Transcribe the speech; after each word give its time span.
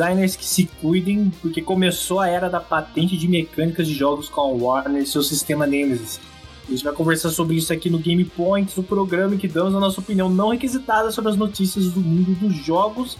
designers 0.00 0.34
que 0.34 0.44
se 0.44 0.64
cuidem, 0.80 1.30
porque 1.42 1.60
começou 1.60 2.20
a 2.20 2.28
era 2.28 2.48
da 2.48 2.58
patente 2.58 3.16
de 3.16 3.28
mecânicas 3.28 3.86
de 3.86 3.94
jogos 3.94 4.28
com 4.28 4.40
a 4.40 4.46
Warner 4.46 5.02
e 5.02 5.06
seu 5.06 5.22
sistema 5.22 5.66
Nemesis. 5.66 6.18
A 6.66 6.70
gente 6.70 6.84
vai 6.84 6.92
conversar 6.94 7.30
sobre 7.30 7.56
isso 7.56 7.72
aqui 7.72 7.90
no 7.90 7.98
Game 7.98 8.24
Points, 8.24 8.76
o 8.78 8.82
programa 8.82 9.36
que 9.36 9.46
damos 9.46 9.74
a 9.74 9.80
nossa 9.80 10.00
opinião 10.00 10.30
não 10.30 10.50
requisitada 10.50 11.10
sobre 11.10 11.30
as 11.30 11.36
notícias 11.36 11.90
do 11.90 12.00
mundo 12.00 12.32
dos 12.38 12.54
jogos. 12.64 13.18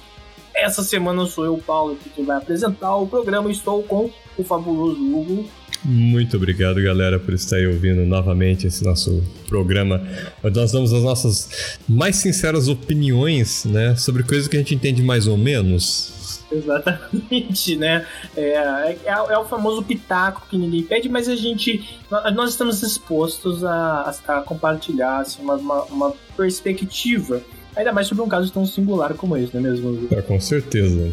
Essa 0.55 0.83
semana 0.83 1.27
sou 1.27 1.45
eu, 1.45 1.59
Paulo, 1.59 1.99
que 2.15 2.23
vai 2.23 2.37
apresentar 2.37 2.97
o 2.97 3.07
programa. 3.07 3.51
Estou 3.51 3.83
com 3.83 4.11
o 4.37 4.45
fabuloso 4.45 5.01
Hugo. 5.01 5.47
Muito 5.83 6.37
obrigado, 6.37 6.83
galera, 6.83 7.19
por 7.19 7.33
estar 7.33 7.57
aí 7.57 7.67
ouvindo 7.67 8.05
novamente 8.05 8.67
esse 8.67 8.85
nosso 8.85 9.23
programa, 9.49 10.03
onde 10.45 10.61
nós 10.61 10.73
damos 10.73 10.93
as 10.93 11.03
nossas 11.03 11.79
mais 11.89 12.17
sinceras 12.17 12.69
opiniões, 12.69 13.65
né, 13.65 13.97
sobre 13.97 14.23
coisas 14.23 14.47
que 14.47 14.57
a 14.57 14.59
gente 14.59 14.75
entende 14.75 15.03
mais 15.03 15.27
ou 15.27 15.39
menos. 15.39 16.20
Exatamente, 16.57 17.77
né? 17.77 18.07
É, 18.37 18.99
é, 19.05 19.13
é, 19.13 19.39
o 19.39 19.45
famoso 19.45 19.83
pitaco 19.83 20.47
que 20.49 20.59
ninguém 20.59 20.83
pede, 20.83 21.09
mas 21.09 21.29
a 21.29 21.37
gente. 21.37 21.99
Nós 22.35 22.51
estamos 22.51 22.81
dispostos 22.81 23.65
a, 23.65 24.13
a 24.27 24.41
compartilhar 24.43 25.21
assim, 25.21 25.43
uma, 25.43 25.55
uma, 25.55 25.83
uma 25.85 26.15
perspectiva 26.37 27.43
Ainda 27.77 27.93
mais 27.93 28.09
sobre 28.09 28.23
um 28.25 28.29
caso 28.29 28.53
tão 28.53 28.67
singular 28.67 29.15
como 29.15 29.37
esse, 29.37 29.55
não 29.55 29.67
é 29.67 29.71
mesmo? 29.71 30.09
É, 30.11 30.21
com 30.21 30.41
certeza. 30.41 31.13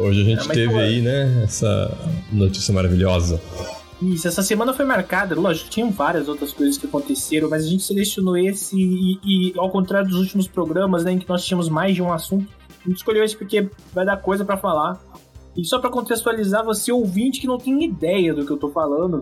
Hoje 0.00 0.22
a 0.22 0.24
gente 0.24 0.50
é, 0.50 0.52
teve 0.54 0.74
aí, 0.74 1.00
né, 1.00 1.44
essa 1.44 1.96
notícia 2.32 2.74
maravilhosa. 2.74 3.40
Isso, 4.02 4.26
essa 4.26 4.42
semana 4.42 4.74
foi 4.74 4.84
marcada, 4.84 5.34
lógico, 5.34 5.70
tinham 5.70 5.90
várias 5.90 6.28
outras 6.28 6.52
coisas 6.52 6.76
que 6.76 6.86
aconteceram, 6.86 7.48
mas 7.48 7.64
a 7.64 7.68
gente 7.68 7.84
selecionou 7.84 8.36
esse 8.36 8.76
e, 8.76 9.20
e 9.24 9.54
ao 9.56 9.70
contrário 9.70 10.08
dos 10.08 10.18
últimos 10.18 10.48
programas, 10.48 11.04
né, 11.04 11.12
em 11.12 11.18
que 11.18 11.28
nós 11.28 11.44
tínhamos 11.44 11.68
mais 11.68 11.94
de 11.94 12.02
um 12.02 12.12
assunto, 12.12 12.46
gente 12.88 12.98
escolheu 12.98 13.24
esse 13.24 13.36
porque 13.36 13.68
vai 13.92 14.04
dar 14.04 14.16
coisa 14.16 14.44
para 14.44 14.56
falar. 14.56 15.00
E 15.56 15.64
só 15.64 15.78
para 15.78 15.90
contextualizar 15.90 16.64
você, 16.64 16.90
ouvinte 16.90 17.40
que 17.40 17.46
não 17.46 17.58
tem 17.58 17.84
ideia 17.84 18.34
do 18.34 18.44
que 18.44 18.50
eu 18.50 18.56
tô 18.56 18.70
falando, 18.70 19.20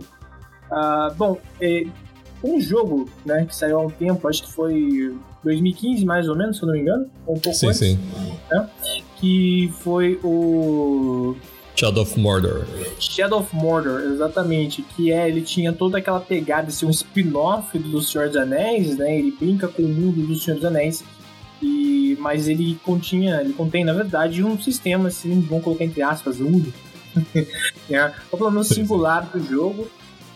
uh, 0.71 1.15
bom, 1.15 1.39
é, 1.61 1.85
um 2.43 2.61
jogo, 2.61 3.09
né, 3.25 3.45
que 3.45 3.55
saiu 3.55 3.79
há 3.79 3.83
um 3.83 3.91
tempo, 3.91 4.27
acho 4.27 4.43
que 4.43 4.51
foi 4.51 5.15
2015 5.45 6.05
mais 6.07 6.29
ou 6.29 6.37
menos, 6.37 6.57
se 6.57 6.63
eu 6.63 6.69
não 6.69 6.75
me 6.75 6.81
engano, 6.81 7.11
ou 7.27 7.37
um 7.37 7.39
pouco 7.39 7.59
sim, 7.59 7.67
antes, 7.67 7.79
sim. 7.79 7.99
Né, 8.51 8.71
que 9.21 9.73
foi 9.81 10.19
o 10.25 11.37
Shadow 11.77 12.03
of 12.03 12.19
Mordor. 12.19 12.65
Shadow 12.99 13.41
of 13.41 13.55
Mordor, 13.55 14.01
exatamente. 14.03 14.83
Que 14.83 15.11
é, 15.11 15.29
ele 15.29 15.43
tinha 15.43 15.73
toda 15.73 15.99
aquela 15.99 16.21
pegada 16.21 16.67
de 16.67 16.73
ser 16.73 16.87
um 16.87 16.91
spin-off 16.91 17.77
do 17.79 18.01
Senhor 18.01 18.29
dos 18.29 18.37
Anéis, 18.37 18.97
né? 18.97 19.19
Ele 19.19 19.33
brinca 19.33 19.69
com 19.69 19.83
o 19.83 19.89
mundo 19.89 20.27
do 20.27 20.37
Senhor 20.37 20.57
dos 20.57 20.65
Anéis. 20.65 21.03
E, 21.63 22.17
mas 22.21 22.49
ele 22.49 22.79
continha, 22.85 23.41
ele 23.41 23.53
contém, 23.53 23.85
na 23.85 23.93
verdade, 23.93 24.43
um 24.43 24.61
sistema, 24.61 25.09
assim, 25.09 25.41
vamos 25.41 25.65
colocar 25.65 25.85
entre 25.85 26.03
aspas, 26.03 26.41
único. 26.41 26.73
é, 27.89 28.13
o 28.31 28.37
plano 28.37 28.65
singular 28.65 29.27
do 29.27 29.43
jogo. 29.45 29.89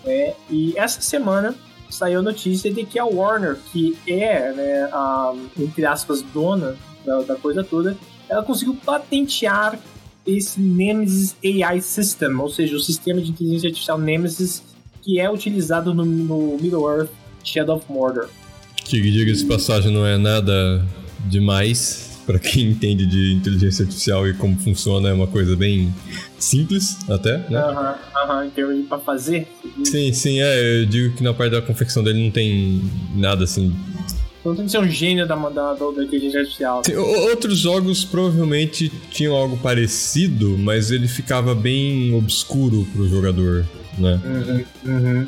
É, 0.05 0.35
e 0.49 0.73
essa 0.77 1.01
semana 1.01 1.55
saiu 1.91 2.21
a 2.21 2.23
notícia 2.23 2.73
de 2.73 2.85
que 2.85 2.99
a 2.99 3.05
Warner, 3.05 3.57
que 3.73 3.99
é, 4.07 4.53
né, 4.53 4.89
a, 4.93 5.35
entre 5.59 5.85
aspas, 5.85 6.23
dona 6.23 6.77
da, 7.05 7.23
da 7.23 7.37
coisa 7.37 7.65
toda, 7.65 7.97
ela 8.29 8.43
conseguiu 8.43 8.77
patentear 8.85 9.79
esse 10.25 10.61
Nemesis 10.61 11.37
AI 11.45 11.81
System, 11.81 12.37
ou 12.37 12.49
seja, 12.49 12.77
o 12.77 12.81
sistema 12.81 13.21
de 13.21 13.31
inteligência 13.31 13.69
artificial 13.69 13.99
Nemesis 13.99 14.63
que 15.03 15.21
é 15.21 15.31
utilizado 15.31 15.95
no, 15.95 16.05
no 16.05 16.59
Middle-earth 16.61 17.11
Shadow 17.45 17.77
of 17.77 17.87
Mordor. 17.89 18.29
Que, 18.85 19.01
diga-se 19.01 19.47
passagem, 19.47 19.93
não 19.93 20.05
é 20.05 20.19
nada 20.19 20.85
demais 21.27 22.17
para 22.27 22.39
quem 22.41 22.71
entende 22.71 23.07
de 23.07 23.35
inteligência 23.35 23.85
artificial 23.85 24.27
e 24.27 24.35
como 24.35 24.59
funciona, 24.59 25.09
é 25.09 25.13
uma 25.13 25.29
coisa 25.29 25.55
bem 25.55 25.95
simples 26.39 26.99
até, 27.09 27.39
né? 27.49 27.59
Aham, 27.59 27.95
aham, 28.17 28.47
em 28.47 28.51
termos 28.51 28.77
de 28.77 28.83
pra 28.83 28.99
fazer. 28.99 29.47
Sim, 29.85 30.13
sim, 30.13 30.41
é, 30.41 30.83
eu 30.83 30.87
digo 30.87 31.17
que 31.17 31.23
na 31.23 31.33
parte 31.33 31.53
da 31.53 31.63
confecção 31.63 32.03
dele 32.03 32.25
não 32.25 32.31
tem 32.33 32.83
nada 33.15 33.45
assim 33.45 33.73
não 34.47 34.55
tem 34.55 34.65
que 34.67 34.71
ser 34.71 34.79
um 34.79 34.89
gênio 34.89 35.27
da, 35.27 35.35
da, 35.35 35.73
da 35.73 36.05
inteligência 36.05 36.41
artificial. 36.41 36.83
Sim, 36.85 36.95
outros 36.95 37.59
jogos 37.59 38.05
provavelmente 38.05 38.91
tinham 39.11 39.35
algo 39.35 39.57
parecido, 39.57 40.57
mas 40.57 40.91
ele 40.91 41.09
ficava 41.09 41.55
bem 41.55 42.15
obscuro 42.15 42.87
pro 42.93 43.09
jogador, 43.09 43.67
né? 43.99 44.21
Uhum, 44.25 44.65
uhum. 44.93 45.27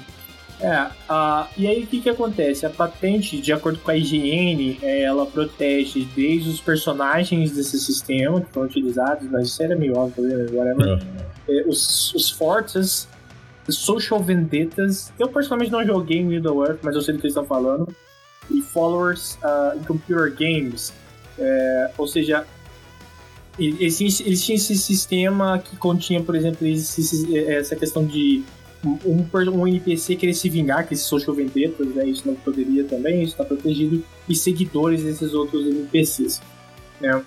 É, 0.60 0.82
uh, 0.82 1.46
e 1.56 1.66
aí 1.68 1.84
o 1.84 1.86
que 1.86 2.00
que 2.00 2.10
acontece? 2.10 2.66
A 2.66 2.70
patente, 2.70 3.40
de 3.40 3.52
acordo 3.52 3.78
com 3.78 3.90
a 3.90 3.96
IGN, 3.96 4.78
é, 4.82 5.02
ela 5.02 5.24
protege 5.24 6.06
desde 6.16 6.50
os 6.50 6.60
personagens 6.60 7.52
desse 7.52 7.78
sistema 7.78 8.40
que 8.40 8.52
foram 8.52 8.66
utilizados, 8.66 9.28
mas 9.30 9.48
isso 9.48 9.62
era 9.62 9.76
meio 9.76 9.96
óbvio, 9.96 10.24
né? 10.24 10.46
whatever. 10.52 10.98
É. 11.48 11.58
É, 11.58 11.64
os, 11.66 12.12
os 12.12 12.30
fortes, 12.30 13.08
social 13.68 14.20
vendettas. 14.20 15.12
Eu 15.18 15.28
personalmente 15.28 15.70
não 15.70 15.84
joguei 15.84 16.18
em 16.18 16.24
Middle 16.24 16.64
Earth, 16.64 16.80
mas 16.82 16.96
eu 16.96 17.02
sei 17.02 17.14
do 17.14 17.20
que 17.20 17.26
eles 17.26 17.36
estão 17.36 17.46
falando 17.46 17.88
e 18.50 18.62
followers 18.62 19.38
uh, 19.42 19.78
in 19.78 19.84
computer 19.84 20.34
games. 20.34 20.92
É, 21.38 21.90
ou 21.96 22.06
seja, 22.06 22.44
eles 23.58 23.96
tinham 23.96 24.56
esse 24.56 24.76
sistema 24.76 25.58
que 25.58 25.76
continha, 25.76 26.22
por 26.22 26.34
exemplo, 26.34 26.66
esse, 26.66 27.36
essa 27.36 27.76
questão 27.76 28.04
de 28.04 28.42
um, 28.84 29.26
um 29.52 29.66
NPC 29.66 30.16
querer 30.16 30.34
se 30.34 30.48
vingar, 30.48 30.86
que 30.86 30.94
esses 30.94 31.06
social 31.06 31.34
vendettas, 31.34 31.86
né, 31.88 32.06
isso 32.06 32.26
não 32.26 32.34
poderia 32.34 32.84
também, 32.84 33.22
isso 33.22 33.32
está 33.32 33.44
protegido, 33.44 34.04
e 34.28 34.34
seguidores 34.34 35.02
desses 35.02 35.34
outros 35.34 35.66
NPCs. 35.66 36.40
Né? 37.00 37.22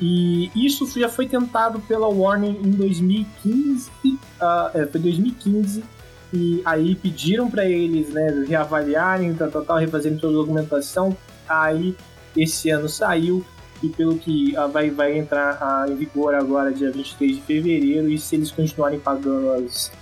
E 0.00 0.50
isso 0.54 0.86
já 0.98 1.08
foi 1.08 1.26
tentado 1.26 1.80
pela 1.80 2.08
Warner 2.08 2.50
em 2.50 2.70
2015, 2.70 3.90
uh, 3.90 4.18
ah, 4.40 4.70
é, 4.74 4.86
foi 4.86 5.00
2015, 5.00 5.84
e 6.32 6.60
aí 6.64 6.94
pediram 6.96 7.48
para 7.48 7.64
eles, 7.64 8.08
né, 8.08 8.44
reavaliarem, 8.48 9.34
tal, 9.34 9.50
tal, 9.50 9.64
tal, 9.64 9.78
refazerem 9.78 10.18
toda 10.18 10.34
a 10.34 10.36
documentação. 10.36 11.16
Aí 11.48 11.94
esse 12.36 12.70
ano 12.70 12.88
saiu 12.88 13.44
e 13.82 13.88
pelo 13.88 14.18
que 14.18 14.56
ah, 14.56 14.66
vai, 14.66 14.90
vai 14.90 15.16
entrar 15.16 15.58
ah, 15.60 15.86
em 15.88 15.94
vigor 15.94 16.34
agora, 16.34 16.72
dia 16.72 16.90
23 16.90 17.36
de 17.36 17.42
fevereiro, 17.42 18.08
e 18.08 18.18
se 18.18 18.34
eles 18.34 18.50
continuarem 18.50 18.98
pagando 18.98 19.52
as, 19.52 19.92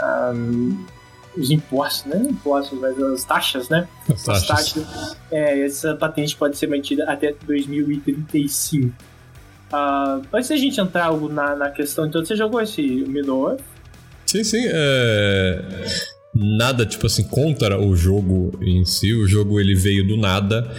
ah, 0.00 0.32
os 1.36 1.50
impostos, 1.50 2.06
né? 2.06 2.18
Não 2.18 2.30
impostos, 2.30 2.78
mas 2.78 3.00
as 3.00 3.24
taxas, 3.24 3.68
né? 3.68 3.86
As 4.08 4.22
taxas. 4.24 4.42
As 4.42 4.46
taxas 4.46 5.16
é, 5.30 5.64
essa 5.64 5.94
patente 5.94 6.36
pode 6.36 6.56
ser 6.56 6.66
mantida 6.66 7.04
até 7.04 7.34
2035. 7.46 8.92
Uh, 9.72 10.26
antes 10.32 10.48
da 10.48 10.56
gente 10.56 10.80
entrar 10.80 11.12
na, 11.12 11.54
na 11.54 11.70
questão, 11.70 12.06
então, 12.06 12.24
você 12.24 12.34
jogou 12.34 12.60
esse 12.60 12.82
Middle 12.82 13.50
Earth? 13.50 13.62
Sim, 14.26 14.44
sim. 14.44 14.64
É... 14.66 15.62
Nada, 16.32 16.86
tipo 16.86 17.06
assim, 17.06 17.24
contra 17.24 17.80
o 17.80 17.96
jogo 17.96 18.52
em 18.62 18.84
si. 18.84 19.12
O 19.12 19.26
jogo 19.26 19.60
ele 19.60 19.74
veio 19.74 20.06
do 20.06 20.16
nada. 20.16 20.70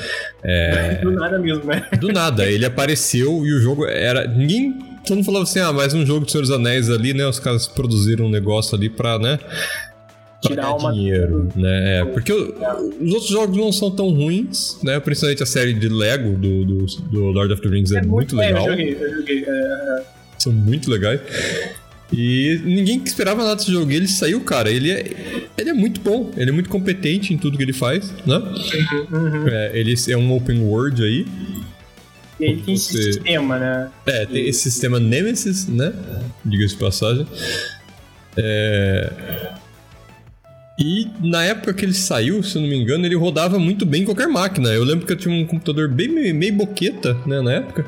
É... 0.44 0.96
Do 1.04 1.12
nada 1.12 1.38
mesmo, 1.38 1.66
né? 1.66 1.88
Do 2.00 2.08
nada. 2.10 2.46
Ele 2.46 2.66
apareceu 2.66 3.46
e 3.46 3.54
o 3.54 3.60
jogo 3.60 3.86
era. 3.86 4.26
Ninguém. 4.28 4.91
Todo 5.06 5.16
mundo 5.16 5.26
falava 5.26 5.44
assim: 5.44 5.60
ah, 5.60 5.74
mais 5.74 5.94
um 5.94 6.06
jogo 6.06 6.26
de 6.26 6.32
Senhor 6.32 6.44
dos 6.44 6.52
Anéis 6.52 6.90
ali, 6.90 7.14
né? 7.14 7.26
Os 7.28 7.40
caras 7.40 7.68
produziram 7.68 8.26
um 8.26 8.30
negócio 8.30 8.76
ali 8.76 8.90
pra, 8.90 9.18
né? 9.18 9.40
tirar 10.42 10.74
uma... 10.76 10.92
dinheiro, 10.92 11.48
né? 11.56 12.00
É, 12.00 12.06
porque 12.06 12.34
os 12.34 13.14
outros 13.14 13.30
jogos 13.30 13.56
não 13.56 13.72
são 13.72 13.92
tão 13.92 14.10
ruins, 14.10 14.80
né? 14.84 15.00
Principalmente 15.00 15.44
a 15.44 15.46
série 15.46 15.74
de 15.74 15.88
Lego 15.88 16.38
do, 16.38 16.66
do, 16.66 16.86
do 16.86 17.20
Lord 17.26 17.54
of 17.54 17.62
the 17.62 17.70
Rings 17.70 17.92
é, 17.92 18.00
é 18.00 18.02
muito, 18.02 18.36
muito 18.36 18.36
legal. 18.36 18.70
É, 18.70 18.74
eu 18.74 18.78
joguei, 18.78 18.98
eu 19.00 19.16
joguei. 19.18 19.46
É, 19.46 19.50
é... 19.50 20.04
São 20.40 20.52
muito 20.52 20.90
legais. 20.90 21.22
E 22.12 22.60
ninguém 22.66 23.02
esperava 23.06 23.44
nada 23.44 23.56
desse 23.56 23.72
jogo. 23.72 23.92
E 23.92 23.96
ele 23.96 24.08
saiu, 24.08 24.42
cara. 24.42 24.70
Ele 24.70 24.92
é, 24.92 25.50
ele 25.58 25.70
é 25.70 25.74
muito 25.74 26.02
bom. 26.02 26.32
Ele 26.36 26.50
é 26.50 26.54
muito 26.54 26.70
competente 26.70 27.34
em 27.34 27.38
tudo 27.38 27.58
que 27.58 27.64
ele 27.64 27.74
faz, 27.74 28.12
né? 28.26 28.38
Uhum. 28.38 29.48
É, 29.48 29.72
ele 29.80 29.94
é 30.10 30.18
um 30.18 30.36
open 30.36 30.60
world 30.62 31.02
aí. 31.04 31.26
E 32.42 32.46
ele 32.46 32.62
tem 32.64 32.76
Você... 32.76 32.98
esse 32.98 33.14
sistema, 33.14 33.60
né? 33.60 33.90
É, 34.06 34.26
tem 34.26 34.48
esse 34.48 34.62
sistema 34.62 35.00
Nemesis, 35.00 35.68
né? 35.68 35.94
Diga-se 36.44 36.74
de 36.74 36.80
passagem. 36.80 37.28
É... 38.36 39.52
E 40.80 41.08
na 41.22 41.44
época 41.44 41.74
que 41.76 41.86
ele 41.86 41.94
saiu, 41.94 42.42
se 42.42 42.56
eu 42.56 42.62
não 42.64 42.70
me 42.70 42.76
engano, 42.76 43.06
ele 43.06 43.16
rodava 43.16 43.60
muito 43.60 43.86
bem 43.86 44.02
em 44.02 44.06
qualquer 44.06 44.28
máquina. 44.28 44.70
Eu 44.70 44.84
lembro 44.84 45.06
que 45.06 45.14
eu 45.14 45.18
tinha 45.18 45.34
um 45.34 45.46
computador 45.46 45.88
bem 45.88 46.08
meio 46.08 46.54
boqueta, 46.56 47.14
né, 47.26 47.40
na 47.42 47.54
época. 47.54 47.86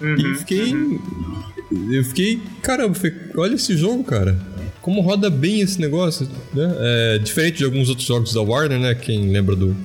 Uhum, 0.00 0.16
e 0.16 0.34
fiquei. 0.36 0.74
Uhum. 0.74 1.92
Eu 1.92 2.04
fiquei. 2.04 2.40
Caramba, 2.62 2.96
olha 3.36 3.54
esse 3.54 3.76
jogo, 3.76 4.02
cara. 4.04 4.38
Como 4.80 5.02
roda 5.02 5.28
bem 5.28 5.60
esse 5.60 5.78
negócio, 5.78 6.26
né? 6.54 6.74
É, 6.78 7.18
diferente 7.18 7.58
de 7.58 7.64
alguns 7.64 7.88
outros 7.90 8.06
jogos 8.06 8.32
da 8.32 8.40
Warner, 8.40 8.78
né? 8.78 8.94
Quem 8.94 9.30
lembra 9.30 9.54
do, 9.54 9.76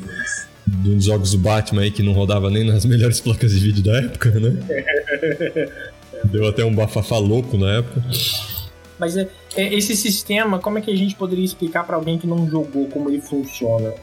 dos 0.69 1.05
jogos 1.05 1.31
do 1.31 1.37
Batman 1.37 1.81
aí 1.81 1.91
que 1.91 2.03
não 2.03 2.13
rodava 2.13 2.49
nem 2.49 2.65
nas 2.65 2.85
melhores 2.87 3.19
placas 3.19 3.51
de 3.51 3.59
vídeo 3.59 3.83
da 3.83 3.97
época, 3.97 4.31
né? 4.31 4.53
Deu 6.25 6.47
até 6.47 6.65
um 6.65 6.73
bafafá 6.73 7.17
louco 7.17 7.57
na 7.57 7.77
época. 7.77 8.03
Mas 8.99 9.15
é, 9.15 9.27
é, 9.55 9.73
esse 9.73 9.95
sistema, 9.95 10.59
como 10.59 10.77
é 10.77 10.81
que 10.81 10.91
a 10.91 10.95
gente 10.95 11.15
poderia 11.15 11.45
explicar 11.45 11.85
para 11.85 11.95
alguém 11.95 12.17
que 12.17 12.27
não 12.27 12.49
jogou 12.49 12.87
como 12.87 13.09
ele 13.09 13.21
funciona? 13.21 13.93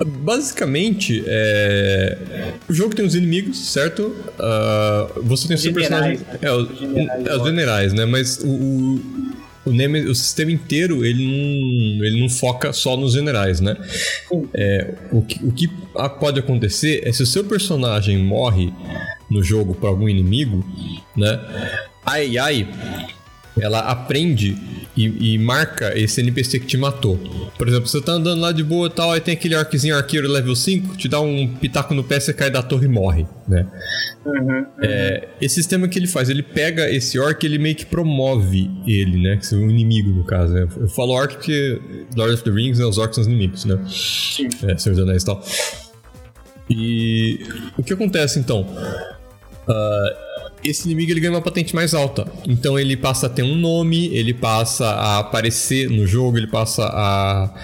Basicamente, 0.00 1.24
é... 1.26 2.54
o 2.68 2.72
jogo 2.72 2.94
tem 2.94 3.04
os 3.04 3.16
inimigos, 3.16 3.72
certo? 3.72 4.14
Uh, 4.38 5.22
você 5.24 5.48
tem 5.48 5.56
o 5.56 5.58
seu 5.58 5.74
personagem. 5.74 6.18
Né? 6.18 6.38
É, 6.40 6.52
os 6.52 6.78
generais, 6.78 7.26
é, 7.26 7.36
os 7.36 7.44
generais, 7.44 7.92
né? 7.92 8.04
Mas 8.04 8.38
o, 8.38 8.48
o, 8.48 9.00
Nemesis, 9.66 10.10
o 10.10 10.14
sistema 10.14 10.50
inteiro 10.50 11.04
ele 11.04 11.24
não, 11.24 12.04
ele 12.04 12.20
não 12.20 12.28
foca 12.28 12.72
só 12.72 12.96
nos 12.96 13.12
generais, 13.12 13.60
né? 13.60 13.76
É, 14.54 14.94
o, 15.12 15.22
que, 15.22 15.44
o 15.44 15.52
que 15.52 15.68
pode 16.20 16.40
acontecer 16.40 17.02
é 17.04 17.12
se 17.12 17.22
o 17.22 17.26
seu 17.26 17.44
personagem 17.44 18.18
morre 18.18 18.72
no 19.30 19.42
jogo 19.42 19.74
por 19.74 19.88
algum 19.88 20.08
inimigo, 20.08 20.64
né? 21.16 21.40
A 22.04 22.12
AI 22.12 22.66
ela 23.60 23.80
aprende 23.80 24.56
e, 24.96 25.34
e, 25.34 25.38
marca 25.38 25.96
esse 25.96 26.20
NPC 26.20 26.58
que 26.58 26.66
te 26.66 26.76
matou. 26.76 27.16
Por 27.56 27.68
exemplo, 27.68 27.86
você 27.86 28.00
tá 28.00 28.12
andando 28.12 28.40
lá 28.40 28.50
de 28.50 28.64
boa 28.64 28.88
e 28.88 28.90
tal, 28.90 29.12
aí 29.12 29.20
tem 29.20 29.34
aquele 29.34 29.54
orczinho 29.54 29.96
arqueiro 29.96 30.28
level 30.28 30.56
5, 30.56 30.96
te 30.96 31.08
dá 31.08 31.20
um 31.20 31.54
pitaco 31.54 31.94
no 31.94 32.02
pé, 32.02 32.18
você 32.18 32.34
cai 32.34 32.50
da 32.50 32.62
torre 32.62 32.86
e 32.86 32.88
morre, 32.88 33.26
né? 33.46 33.66
Uhum, 34.26 34.34
uhum. 34.34 34.66
É, 34.82 35.28
esse 35.40 35.54
sistema 35.54 35.86
que 35.86 35.98
ele 35.98 36.08
faz, 36.08 36.28
ele 36.28 36.42
pega 36.42 36.90
esse 36.90 37.18
orc 37.18 37.44
ele 37.44 37.58
meio 37.58 37.76
que 37.76 37.86
promove 37.86 38.70
ele, 38.86 39.22
né? 39.22 39.36
Que 39.36 39.54
é 39.54 39.58
o 39.58 39.70
inimigo, 39.70 40.10
no 40.10 40.24
caso, 40.24 40.52
né? 40.52 40.66
Eu 40.76 40.88
falo 40.88 41.12
orc 41.12 41.34
porque 41.34 41.80
Lord 42.16 42.34
of 42.34 42.42
the 42.42 42.50
Rings, 42.50 42.78
né? 42.78 42.84
Os 42.84 42.98
orcs 42.98 43.14
são 43.14 43.22
os 43.22 43.28
inimigos, 43.28 43.64
né? 43.64 43.78
Sim. 43.88 44.48
É, 44.64 44.76
Senhor 44.76 44.96
dos 44.96 45.04
Anéis 45.04 45.22
e 45.22 45.26
tal. 45.26 45.44
E 46.68 47.40
o 47.78 47.82
que 47.82 47.92
acontece, 47.92 48.38
então? 48.38 48.62
Uh, 48.62 50.27
esse 50.62 50.86
inimigo 50.86 51.12
ele 51.12 51.20
ganha 51.20 51.32
uma 51.32 51.42
patente 51.42 51.74
mais 51.74 51.94
alta. 51.94 52.30
Então 52.46 52.78
ele 52.78 52.96
passa 52.96 53.26
a 53.26 53.30
ter 53.30 53.42
um 53.42 53.56
nome, 53.56 54.06
ele 54.14 54.34
passa 54.34 54.86
a 54.86 55.18
aparecer 55.18 55.88
no 55.88 56.06
jogo, 56.06 56.38
ele 56.38 56.46
passa 56.46 56.84
a 56.84 57.54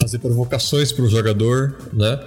fazer 0.00 0.18
provocações 0.18 0.92
para 0.92 1.04
o 1.04 1.08
jogador, 1.08 1.76
né? 1.92 2.18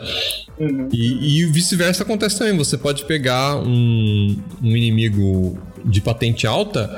Uhum. 0.59 0.89
E, 0.93 1.41
e 1.41 1.45
vice-versa 1.47 2.03
acontece 2.03 2.37
também. 2.37 2.55
Você 2.57 2.77
pode 2.77 3.05
pegar 3.05 3.57
um, 3.57 4.37
um 4.61 4.77
inimigo 4.77 5.57
de 5.83 5.99
patente 5.99 6.45
alta 6.45 6.89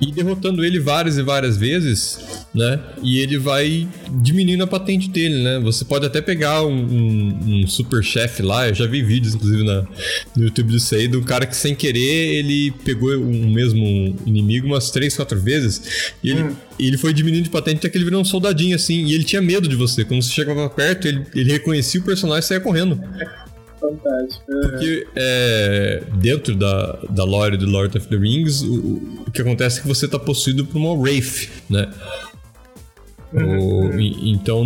e 0.00 0.12
derrotando 0.12 0.64
ele 0.64 0.78
várias 0.78 1.18
e 1.18 1.22
várias 1.22 1.56
vezes, 1.56 2.20
né? 2.54 2.78
E 3.02 3.18
ele 3.18 3.38
vai 3.38 3.88
diminuindo 4.22 4.64
a 4.64 4.66
patente 4.66 5.08
dele, 5.08 5.42
né? 5.42 5.58
Você 5.60 5.84
pode 5.84 6.06
até 6.06 6.20
pegar 6.20 6.64
um, 6.64 6.72
um, 6.72 7.38
um 7.62 7.66
super 7.66 8.02
chefe 8.02 8.42
lá, 8.42 8.68
eu 8.68 8.74
já 8.74 8.86
vi 8.86 9.02
vídeos, 9.02 9.34
inclusive, 9.34 9.64
na, 9.64 9.82
no 10.36 10.44
YouTube 10.44 10.72
disso 10.72 10.94
aí, 10.94 11.08
do 11.08 11.22
cara 11.22 11.46
que 11.46 11.56
sem 11.56 11.74
querer 11.74 11.98
ele 11.98 12.70
pegou 12.84 13.10
o 13.10 13.28
um 13.28 13.50
mesmo 13.50 13.84
inimigo 14.26 14.66
umas 14.66 14.90
três, 14.90 15.16
quatro 15.16 15.38
vezes 15.38 16.12
e 16.22 16.30
ele, 16.30 16.42
hum. 16.42 16.56
ele 16.78 16.96
foi 16.96 17.12
diminuindo 17.12 17.44
de 17.44 17.50
patente 17.50 17.78
até 17.78 17.88
que 17.88 17.96
ele 17.96 18.04
virou 18.04 18.20
um 18.20 18.24
soldadinho 18.24 18.76
assim, 18.76 19.04
e 19.04 19.14
ele 19.14 19.24
tinha 19.24 19.42
medo 19.42 19.68
de 19.68 19.76
você. 19.76 20.04
Quando 20.04 20.22
você 20.22 20.32
chegava 20.32 20.68
perto, 20.68 21.06
ele, 21.06 21.24
ele 21.34 21.52
reconhecia 21.52 22.00
o 22.00 22.04
personagem 22.04 22.44
e 22.44 22.48
saía 22.48 22.60
correndo. 22.60 23.00
Fantástico. 23.80 24.44
Porque 24.46 25.06
é, 25.14 26.02
dentro 26.14 26.54
da, 26.54 26.98
da 27.08 27.24
lore 27.24 27.56
do 27.56 27.66
Lord 27.66 27.96
of 27.96 28.08
the 28.08 28.16
Rings, 28.16 28.62
o, 28.62 29.24
o 29.26 29.30
que 29.30 29.40
acontece 29.40 29.78
é 29.78 29.82
que 29.82 29.88
você 29.88 30.06
está 30.06 30.18
possuído 30.18 30.64
por 30.66 30.78
uma 30.78 30.92
Wraith, 30.92 31.48
né? 31.70 31.88
Então, 34.22 34.64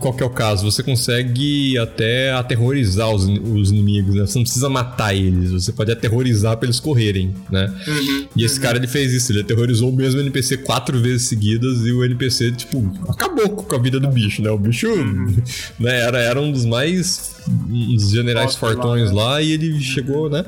qual 0.00 0.12
que 0.12 0.22
é 0.22 0.26
o 0.26 0.30
caso? 0.30 0.68
Você 0.70 0.82
consegue 0.82 1.78
até 1.78 2.32
aterrorizar 2.32 3.08
os, 3.10 3.24
os 3.24 3.70
inimigos, 3.70 4.14
né? 4.14 4.26
Você 4.26 4.38
não 4.38 4.42
precisa 4.42 4.68
matar 4.68 5.14
eles, 5.14 5.52
você 5.52 5.72
pode 5.72 5.92
aterrorizar 5.92 6.56
para 6.56 6.66
eles 6.66 6.80
correrem, 6.80 7.34
né? 7.50 7.72
Uhum. 7.86 8.26
E 8.34 8.44
esse 8.44 8.56
uhum. 8.56 8.62
cara 8.62 8.78
ele 8.78 8.88
fez 8.88 9.12
isso, 9.12 9.30
ele 9.30 9.40
aterrorizou 9.40 9.90
o 9.90 9.96
mesmo 9.96 10.20
NPC 10.20 10.58
quatro 10.58 10.98
vezes 10.98 11.28
seguidas 11.28 11.86
e 11.86 11.92
o 11.92 12.04
NPC, 12.04 12.52
tipo, 12.52 12.90
acabou 13.08 13.48
com 13.50 13.76
a 13.76 13.78
vida 13.78 14.00
do 14.00 14.08
bicho, 14.08 14.42
né? 14.42 14.50
O 14.50 14.58
bicho 14.58 14.88
uhum. 14.88 15.36
né, 15.78 16.00
era, 16.00 16.18
era 16.18 16.40
um 16.40 16.50
dos 16.50 16.64
mais. 16.64 17.36
um 17.48 17.94
dos 17.94 18.10
generais 18.10 18.46
Nossa, 18.46 18.58
fortões 18.58 19.12
lá, 19.12 19.24
né? 19.24 19.34
lá 19.34 19.42
e 19.42 19.52
ele 19.52 19.80
chegou, 19.80 20.28
né? 20.28 20.44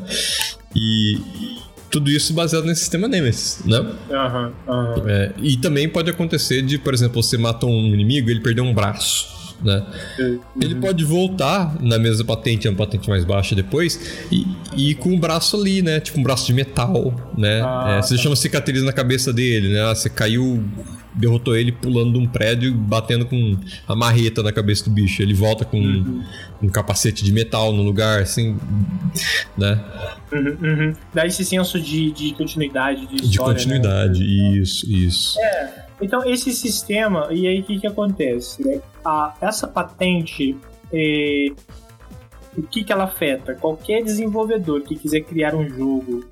E, 0.75 1.19
tudo 1.93 2.11
isso 2.11 2.33
baseado 2.33 2.65
nesse 2.65 2.81
sistema 2.81 3.07
Nemesis, 3.07 3.63
né? 3.67 3.79
Uhum, 3.79 4.53
uhum. 4.67 5.09
É, 5.09 5.33
e 5.43 5.59
também 5.59 5.87
pode 5.89 6.11
acontecer 6.11 6.63
de, 6.63 6.79
por 6.79 6.95
exemplo, 6.95 7.23
você 7.23 7.37
mata 7.37 7.67
um 7.67 7.87
inimigo 7.93 8.29
e 8.29 8.33
ele 8.33 8.41
perdeu 8.41 8.65
um 8.65 8.75
braço. 8.75 9.42
Né? 9.63 9.87
Uhum. 10.19 10.41
Ele 10.61 10.75
pode 10.77 11.05
voltar 11.05 11.77
na 11.81 11.99
mesma 11.99 12.25
patente, 12.25 12.69
uma 12.69 12.77
patente 12.77 13.09
mais 13.09 13.25
baixa 13.25 13.55
depois, 13.55 14.27
e, 14.31 14.47
e 14.77 14.95
com 14.95 15.15
o 15.15 15.19
braço 15.19 15.57
ali, 15.57 15.83
né? 15.83 16.01
Tipo 16.01 16.21
um 16.21 16.23
braço 16.23 16.47
de 16.47 16.53
metal, 16.53 17.15
né? 17.37 17.63
Ah, 17.63 17.99
é, 17.99 18.03
você 18.03 18.17
tá. 18.17 18.23
chama 18.23 18.37
cicatriz 18.37 18.83
na 18.83 18.93
cabeça 18.93 19.33
dele, 19.33 19.73
né? 19.73 19.83
Ah, 19.83 19.95
você 19.95 20.11
caiu 20.11 20.63
derrotou 21.15 21.57
ele 21.57 21.73
pulando 21.73 22.13
de 22.13 22.19
um 22.19 22.27
prédio 22.27 22.71
e 22.71 22.73
batendo 22.73 23.27
com 23.27 23.57
a 23.87 23.95
marreta 23.95 24.43
na 24.43 24.53
cabeça 24.53 24.85
do 24.85 24.91
bicho. 24.91 25.23
Ele 25.23 25.35
volta 25.35 25.65
com 25.65 25.79
uhum. 25.79 26.23
um, 26.63 26.67
um, 26.67 26.69
capacete 26.69 27.25
de 27.25 27.33
metal 27.33 27.73
no 27.73 27.83
lugar, 27.83 28.23
assim, 28.23 28.57
né? 29.57 29.81
Uhum, 30.33 30.57
uhum. 30.63 30.93
Dá 31.13 31.27
esse 31.27 31.45
senso 31.45 31.81
de, 31.81 32.11
de 32.13 32.33
continuidade, 32.35 33.07
de 33.07 33.17
história, 33.17 33.31
De 33.31 33.39
continuidade, 33.39 34.21
né? 34.21 34.57
isso, 34.57 34.91
isso. 34.91 35.39
É, 35.41 35.87
então 36.03 36.25
esse 36.25 36.53
sistema, 36.53 37.29
e 37.31 37.47
aí 37.47 37.61
o 37.61 37.65
que 37.65 37.81
que 37.81 37.87
acontece? 37.87 38.83
A, 39.05 39.35
essa 39.41 39.69
patente, 39.69 40.57
é, 40.93 41.47
o 42.57 42.63
que 42.63 42.85
que 42.85 42.93
ela 42.93 43.05
afeta? 43.05 43.55
Qualquer 43.55 44.03
desenvolvedor 44.03 44.83
que 44.83 44.97
quiser 44.97 45.21
criar 45.21 45.55
um 45.55 45.69
jogo 45.69 46.25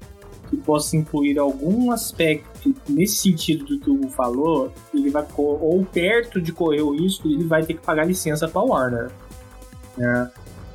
que 0.50 0.56
possa 0.56 0.96
incluir 0.96 1.38
algum 1.38 1.92
aspecto 1.92 2.74
nesse 2.88 3.18
sentido 3.18 3.64
do 3.64 3.78
que 3.78 3.88
o 3.88 3.94
Hugo 3.94 4.08
falou, 4.08 4.72
ele 4.92 5.08
vai 5.08 5.24
ou 5.36 5.84
perto 5.84 6.40
de 6.40 6.52
correr 6.52 6.82
o 6.82 6.90
risco, 6.90 7.28
ele 7.28 7.44
vai 7.44 7.64
ter 7.64 7.74
que 7.74 7.80
pagar 7.80 8.04
licença 8.04 8.48
para 8.48 8.60
a 8.60 8.64
Warner. 8.64 9.10
Né? 9.96 10.30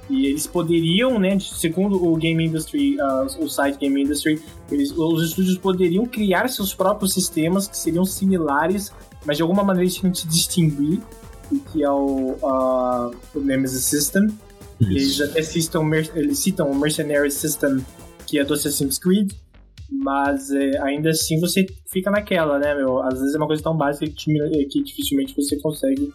E 0.10 0.28
eles 0.28 0.46
poderiam, 0.46 1.18
né, 1.18 1.40
segundo 1.40 2.04
o 2.04 2.16
Game 2.16 2.46
Industry, 2.46 2.98
uh, 3.00 3.44
o 3.44 3.50
site 3.50 3.80
Game 3.80 4.02
Industry, 4.02 4.40
eles, 4.72 4.92
os 4.92 5.30
estúdios 5.30 5.58
poderiam 5.58 6.06
criar 6.06 6.48
seus 6.48 6.74
próprios 6.74 7.14
sistemas 7.14 7.68
que 7.68 7.78
seriam 7.78 8.06
similares, 8.06 8.92
mas 9.26 9.38
de 9.38 9.44
alguma 9.44 9.64
maneira 9.64 9.86
eles 9.86 9.96
tinham 9.96 10.12
que 10.12 10.20
se 10.20 10.28
distinguir, 10.28 11.00
que 11.72 11.84
é 11.84 11.90
o, 11.90 12.36
uh, 12.42 13.16
o 13.34 13.40
Nemesis 13.40 13.86
System. 13.86 14.28
Eles 14.80 15.20
até 15.22 15.42
citam, 15.42 15.90
eles 15.94 16.40
citam 16.40 16.70
o 16.70 16.76
Mercenary 16.76 17.32
System, 17.32 17.84
que 18.28 18.38
é 18.38 18.44
do 18.44 18.54
Assassin's 18.54 19.00
Creed, 19.00 19.32
mas 19.90 20.52
é, 20.52 20.78
ainda 20.82 21.12
assim 21.12 21.40
você 21.40 21.66
fica 21.88 22.12
naquela, 22.12 22.60
né, 22.60 22.76
meu? 22.76 23.02
Às 23.02 23.20
vezes 23.20 23.36
é 23.36 23.38
uma 23.38 23.48
coisa 23.48 23.64
tão 23.64 23.76
básica 23.76 24.06
que, 24.06 24.66
que 24.66 24.84
dificilmente 24.84 25.34
você 25.36 25.58
consegue 25.58 26.14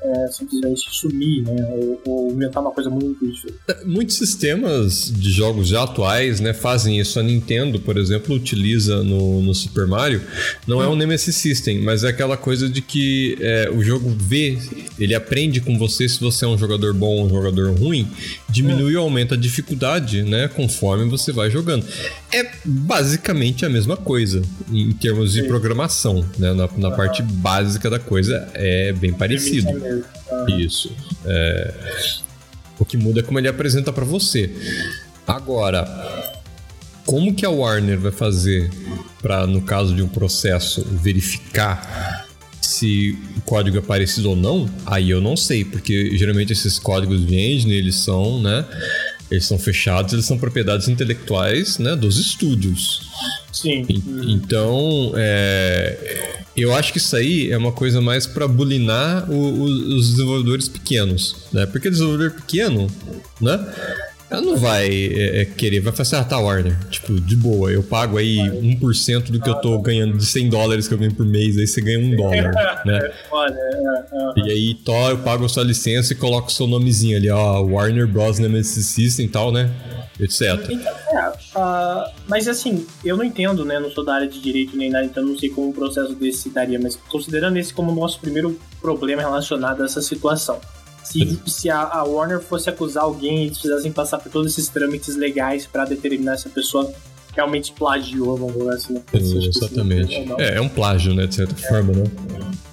é, 0.00 0.28
simplesmente 0.28 0.82
sumir, 0.90 1.42
né? 1.42 1.66
Ou, 1.70 2.00
ou, 2.06 2.32
inventar 2.32 2.62
uma 2.62 2.70
coisa 2.70 2.88
muito 2.88 3.26
diferente. 3.26 3.58
É, 3.68 3.84
muitos 3.84 4.16
sistemas 4.16 5.12
de 5.14 5.30
jogos 5.30 5.68
já 5.68 5.82
atuais 5.82 6.40
né, 6.40 6.52
fazem 6.52 6.98
isso. 6.98 7.18
A 7.18 7.22
Nintendo, 7.22 7.80
por 7.80 7.96
exemplo, 7.96 8.34
utiliza 8.34 9.02
no, 9.02 9.42
no 9.42 9.54
Super 9.54 9.86
Mario. 9.86 10.22
Não 10.66 10.82
é 10.82 10.88
um 10.88 10.94
Nemesis 10.94 11.34
System, 11.34 11.82
mas 11.82 12.04
é 12.04 12.08
aquela 12.08 12.36
coisa 12.36 12.68
de 12.68 12.80
que 12.80 13.36
é, 13.40 13.70
o 13.70 13.82
jogo 13.82 14.14
vê, 14.16 14.58
ele 14.98 15.14
aprende 15.14 15.60
com 15.60 15.76
você 15.76 16.08
se 16.08 16.20
você 16.20 16.44
é 16.44 16.48
um 16.48 16.56
jogador 16.56 16.94
bom 16.94 17.18
ou 17.18 17.26
um 17.26 17.28
jogador 17.28 17.74
ruim, 17.76 18.08
diminui 18.48 18.96
ou 18.96 19.04
aumenta 19.04 19.34
a 19.34 19.38
dificuldade, 19.38 20.22
né? 20.22 20.48
Conforme 20.48 21.08
você 21.08 21.32
vai 21.32 21.50
jogando. 21.50 21.84
É 22.30 22.50
basicamente 22.64 23.64
a 23.64 23.68
mesma 23.68 23.96
coisa 23.96 24.42
em 24.70 24.92
termos 24.92 25.32
de 25.32 25.42
Sim. 25.42 25.48
programação, 25.48 26.24
né? 26.38 26.52
Na, 26.52 26.68
na 26.76 26.90
parte 26.90 27.22
básica 27.22 27.88
da 27.88 27.98
coisa 27.98 28.48
é 28.54 28.92
bem 28.92 29.12
parecido. 29.12 29.68
Isso. 30.58 30.92
É... 31.24 31.74
O 32.78 32.84
que 32.84 32.96
muda 32.96 33.20
é 33.20 33.22
como 33.22 33.38
ele 33.38 33.48
apresenta 33.48 33.92
para 33.92 34.04
você. 34.04 34.54
Agora, 35.26 35.84
como 37.04 37.34
que 37.34 37.46
a 37.46 37.50
Warner 37.50 37.98
vai 37.98 38.12
fazer 38.12 38.70
para, 39.22 39.46
no 39.46 39.62
caso 39.62 39.94
de 39.94 40.02
um 40.02 40.08
processo, 40.08 40.84
verificar 40.84 42.28
se 42.60 43.18
o 43.36 43.40
código 43.40 43.78
é 43.78 43.80
parecido 43.80 44.30
ou 44.30 44.36
não? 44.36 44.68
Aí 44.84 45.10
eu 45.10 45.20
não 45.20 45.34
sei, 45.36 45.64
porque 45.64 46.16
geralmente 46.16 46.52
esses 46.52 46.78
códigos 46.78 47.26
de 47.26 47.34
engine, 47.34 47.72
eles 47.72 47.96
são, 47.96 48.40
né? 48.42 48.64
Eles 49.30 49.44
são 49.44 49.58
fechados, 49.58 50.12
eles 50.12 50.24
são 50.24 50.38
propriedades 50.38 50.88
intelectuais, 50.88 51.78
né, 51.78 51.94
dos 51.94 52.18
estúdios. 52.18 53.02
Sim. 53.52 53.84
E, 53.88 54.32
então, 54.32 55.12
é, 55.16 56.38
eu 56.56 56.74
acho 56.74 56.92
que 56.92 56.98
isso 56.98 57.14
aí 57.14 57.50
é 57.50 57.56
uma 57.56 57.72
coisa 57.72 58.00
mais 58.00 58.26
para 58.26 58.48
bulinar 58.48 59.30
o, 59.30 59.34
o, 59.34 59.64
os 59.96 60.10
desenvolvedores 60.10 60.68
pequenos, 60.68 61.36
né? 61.52 61.66
Porque 61.66 61.90
desenvolvedor 61.90 62.32
pequeno, 62.32 62.86
né? 63.40 63.58
Ela 64.30 64.42
não 64.42 64.56
vai 64.56 64.86
é, 64.86 65.40
é, 65.40 65.44
querer, 65.46 65.80
vai 65.80 65.92
falar 65.92 66.02
assim, 66.02 66.16
ah, 66.16 66.24
tá, 66.24 66.38
Warner. 66.38 66.76
Tipo, 66.90 67.18
de 67.18 67.34
boa, 67.34 67.70
eu 67.70 67.82
pago 67.82 68.18
aí 68.18 68.36
1% 68.36 69.30
do 69.30 69.40
que 69.40 69.48
eu 69.48 69.54
tô 69.54 69.78
ganhando 69.78 70.18
de 70.18 70.26
100 70.26 70.50
dólares 70.50 70.86
que 70.86 70.92
eu 70.92 70.98
ganho 70.98 71.14
por 71.14 71.24
mês, 71.24 71.56
aí 71.56 71.66
você 71.66 71.80
ganha 71.80 71.98
um 71.98 72.14
dólar, 72.14 72.82
né? 72.84 73.10
É, 73.48 74.40
e 74.40 74.50
aí, 74.50 74.74
tó, 74.74 75.10
eu 75.10 75.18
pago 75.18 75.44
a 75.44 75.48
sua 75.48 75.62
licença 75.62 76.12
e 76.12 76.16
coloco 76.16 76.48
o 76.48 76.50
seu 76.50 76.66
nomezinho 76.66 77.16
ali, 77.16 77.30
ó, 77.30 77.62
Warner 77.62 78.06
Bros. 78.06 78.38
Nemesis 78.38 78.86
System 78.86 79.26
e 79.26 79.28
tal, 79.28 79.52
né? 79.52 79.70
Etc. 80.20 80.42
Então, 80.68 80.92
é, 81.12 81.28
uh, 81.28 82.10
mas 82.26 82.48
assim, 82.48 82.86
eu 83.04 83.16
não 83.16 83.24
entendo, 83.24 83.64
né? 83.64 83.78
Não 83.78 83.90
sou 83.90 84.04
da 84.04 84.14
área 84.14 84.28
de 84.28 84.40
direito 84.40 84.76
nem 84.76 84.90
nada, 84.90 85.04
então 85.04 85.24
não 85.24 85.38
sei 85.38 85.48
como 85.48 85.68
um 85.68 85.72
processo 85.72 86.14
desse 86.14 86.38
se 86.42 86.50
daria, 86.50 86.78
mas 86.78 86.96
considerando 87.08 87.56
esse 87.56 87.72
como 87.72 87.92
o 87.92 87.94
nosso 87.94 88.20
primeiro 88.20 88.58
problema 88.80 89.22
relacionado 89.22 89.82
a 89.82 89.86
essa 89.86 90.02
situação 90.02 90.60
Se, 91.08 91.40
se 91.46 91.70
a, 91.70 91.80
a, 91.80 92.04
Warner 92.04 92.40
fosse 92.40 92.68
acusar 92.68 93.04
alguém 93.04 93.38
e 93.38 93.46
eles 93.46 93.58
precisassem 93.58 93.90
passar 93.90 94.18
por 94.18 94.30
todos 94.30 94.52
esses 94.52 94.68
trâmites 94.68 95.16
legais 95.16 95.66
para 95.66 95.84
determinar 95.84 96.36
se 96.36 96.48
a 96.48 96.50
pessoa 96.50 96.92
realmente 97.34 97.72
plagiou, 97.72 98.36
vamos 98.36 98.54
dizer 98.54 98.70
assim. 98.70 98.94
Né? 98.94 99.02
exatamente. 99.46 100.14
É, 100.38 100.56
é 100.56 100.60
um 100.60 100.68
plágio, 100.68 101.14
né, 101.14 101.26
de 101.26 101.34
certa 101.34 101.54
é. 101.54 101.68
forma, 101.68 101.92
né? 101.92 102.04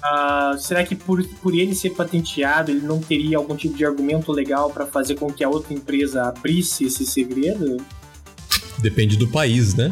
Uh, 0.06 0.58
será 0.58 0.84
que 0.84 0.94
por, 0.94 1.24
por 1.42 1.54
ele 1.54 1.74
ser 1.74 1.90
patenteado, 1.90 2.70
ele 2.70 2.80
não 2.80 3.00
teria 3.00 3.38
algum 3.38 3.56
tipo 3.56 3.76
de 3.76 3.84
argumento 3.84 4.30
legal 4.32 4.70
para 4.70 4.86
fazer 4.86 5.14
com 5.16 5.32
que 5.32 5.42
a 5.42 5.48
outra 5.48 5.72
empresa 5.72 6.22
abrisse 6.24 6.84
esse 6.84 7.04
segredo? 7.06 7.78
Depende 8.78 9.16
do 9.16 9.26
país, 9.28 9.74
né? 9.74 9.90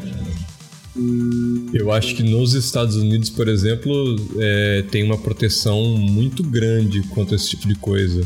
Eu 1.73 1.91
acho 1.93 2.15
que 2.15 2.23
nos 2.23 2.55
Estados 2.55 2.97
Unidos, 2.97 3.29
por 3.29 3.49
exemplo, 3.49 4.17
é, 4.39 4.85
tem 4.91 5.03
uma 5.03 5.19
proteção 5.19 5.97
muito 5.97 6.43
grande 6.43 7.03
quanto 7.09 7.35
a 7.35 7.37
esse 7.37 7.51
tipo 7.51 7.67
de 7.67 7.75
coisa. 7.75 8.23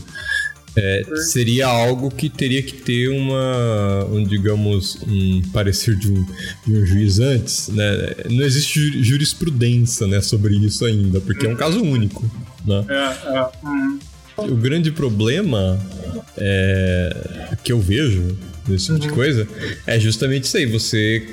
É, 0.76 1.02
seria 1.32 1.66
algo 1.66 2.10
que 2.10 2.28
teria 2.28 2.62
que 2.62 2.74
ter 2.74 3.08
uma, 3.08 4.04
um, 4.04 4.22
digamos, 4.22 4.98
um 5.08 5.42
parecer 5.50 5.96
de 5.96 6.12
um, 6.12 6.26
de 6.66 6.76
um 6.76 6.86
juiz 6.86 7.18
antes, 7.18 7.68
né? 7.68 8.14
Não 8.30 8.44
existe 8.44 9.02
jurisprudência, 9.02 10.06
né, 10.06 10.20
sobre 10.20 10.54
isso 10.56 10.84
ainda, 10.84 11.20
porque 11.20 11.46
é 11.46 11.48
um 11.48 11.56
caso 11.56 11.82
único, 11.82 12.30
né? 12.64 12.84
É, 12.88 13.38
é. 13.38 14.42
O 14.46 14.54
grande 14.54 14.92
problema 14.92 15.80
é, 16.36 17.56
que 17.64 17.72
eu 17.72 17.80
vejo 17.80 18.38
nesse 18.68 18.86
tipo 18.86 19.00
de 19.00 19.08
coisa 19.08 19.48
é 19.84 19.98
justamente 19.98 20.44
isso 20.44 20.56
aí, 20.58 20.66
você 20.66 21.26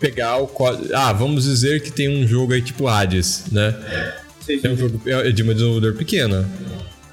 pegar 0.00 0.38
o 0.38 0.48
código... 0.48 0.88
Ah, 0.92 1.12
vamos 1.12 1.44
dizer 1.44 1.80
que 1.82 1.92
tem 1.92 2.08
um 2.08 2.26
jogo 2.26 2.52
aí 2.52 2.62
tipo 2.62 2.88
Hades, 2.88 3.44
né? 3.52 3.72
Tem 4.46 4.72
um 4.72 4.76
jogo 4.76 5.00
é 5.06 5.30
de 5.30 5.42
uma 5.42 5.54
desenvolvedora 5.54 5.94
pequena 5.94 6.48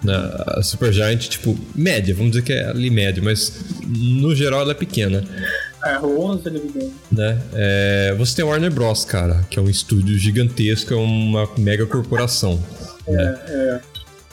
a 0.09 0.61
Supergiant, 0.61 1.27
tipo, 1.27 1.57
média, 1.75 2.13
vamos 2.13 2.31
dizer 2.31 2.43
que 2.43 2.53
é 2.53 2.69
ali 2.69 2.89
média, 2.89 3.21
mas 3.23 3.51
no 3.85 4.35
geral 4.35 4.61
ela 4.61 4.71
é 4.71 4.75
pequena. 4.75 5.23
É, 5.83 5.99
11 5.99 6.43
televisão. 6.43 6.91
Né? 7.11 7.39
É, 7.53 8.15
você 8.17 8.35
tem 8.35 8.45
Warner 8.45 8.71
Bros, 8.71 9.05
cara, 9.05 9.45
que 9.49 9.57
é 9.57 9.61
um 9.61 9.69
estúdio 9.69 10.17
gigantesco, 10.17 10.93
é 10.93 10.97
uma 10.97 11.49
mega 11.57 11.85
corporação. 11.85 12.61
É, 13.07 13.11
né? 13.11 13.39
é. 13.47 13.79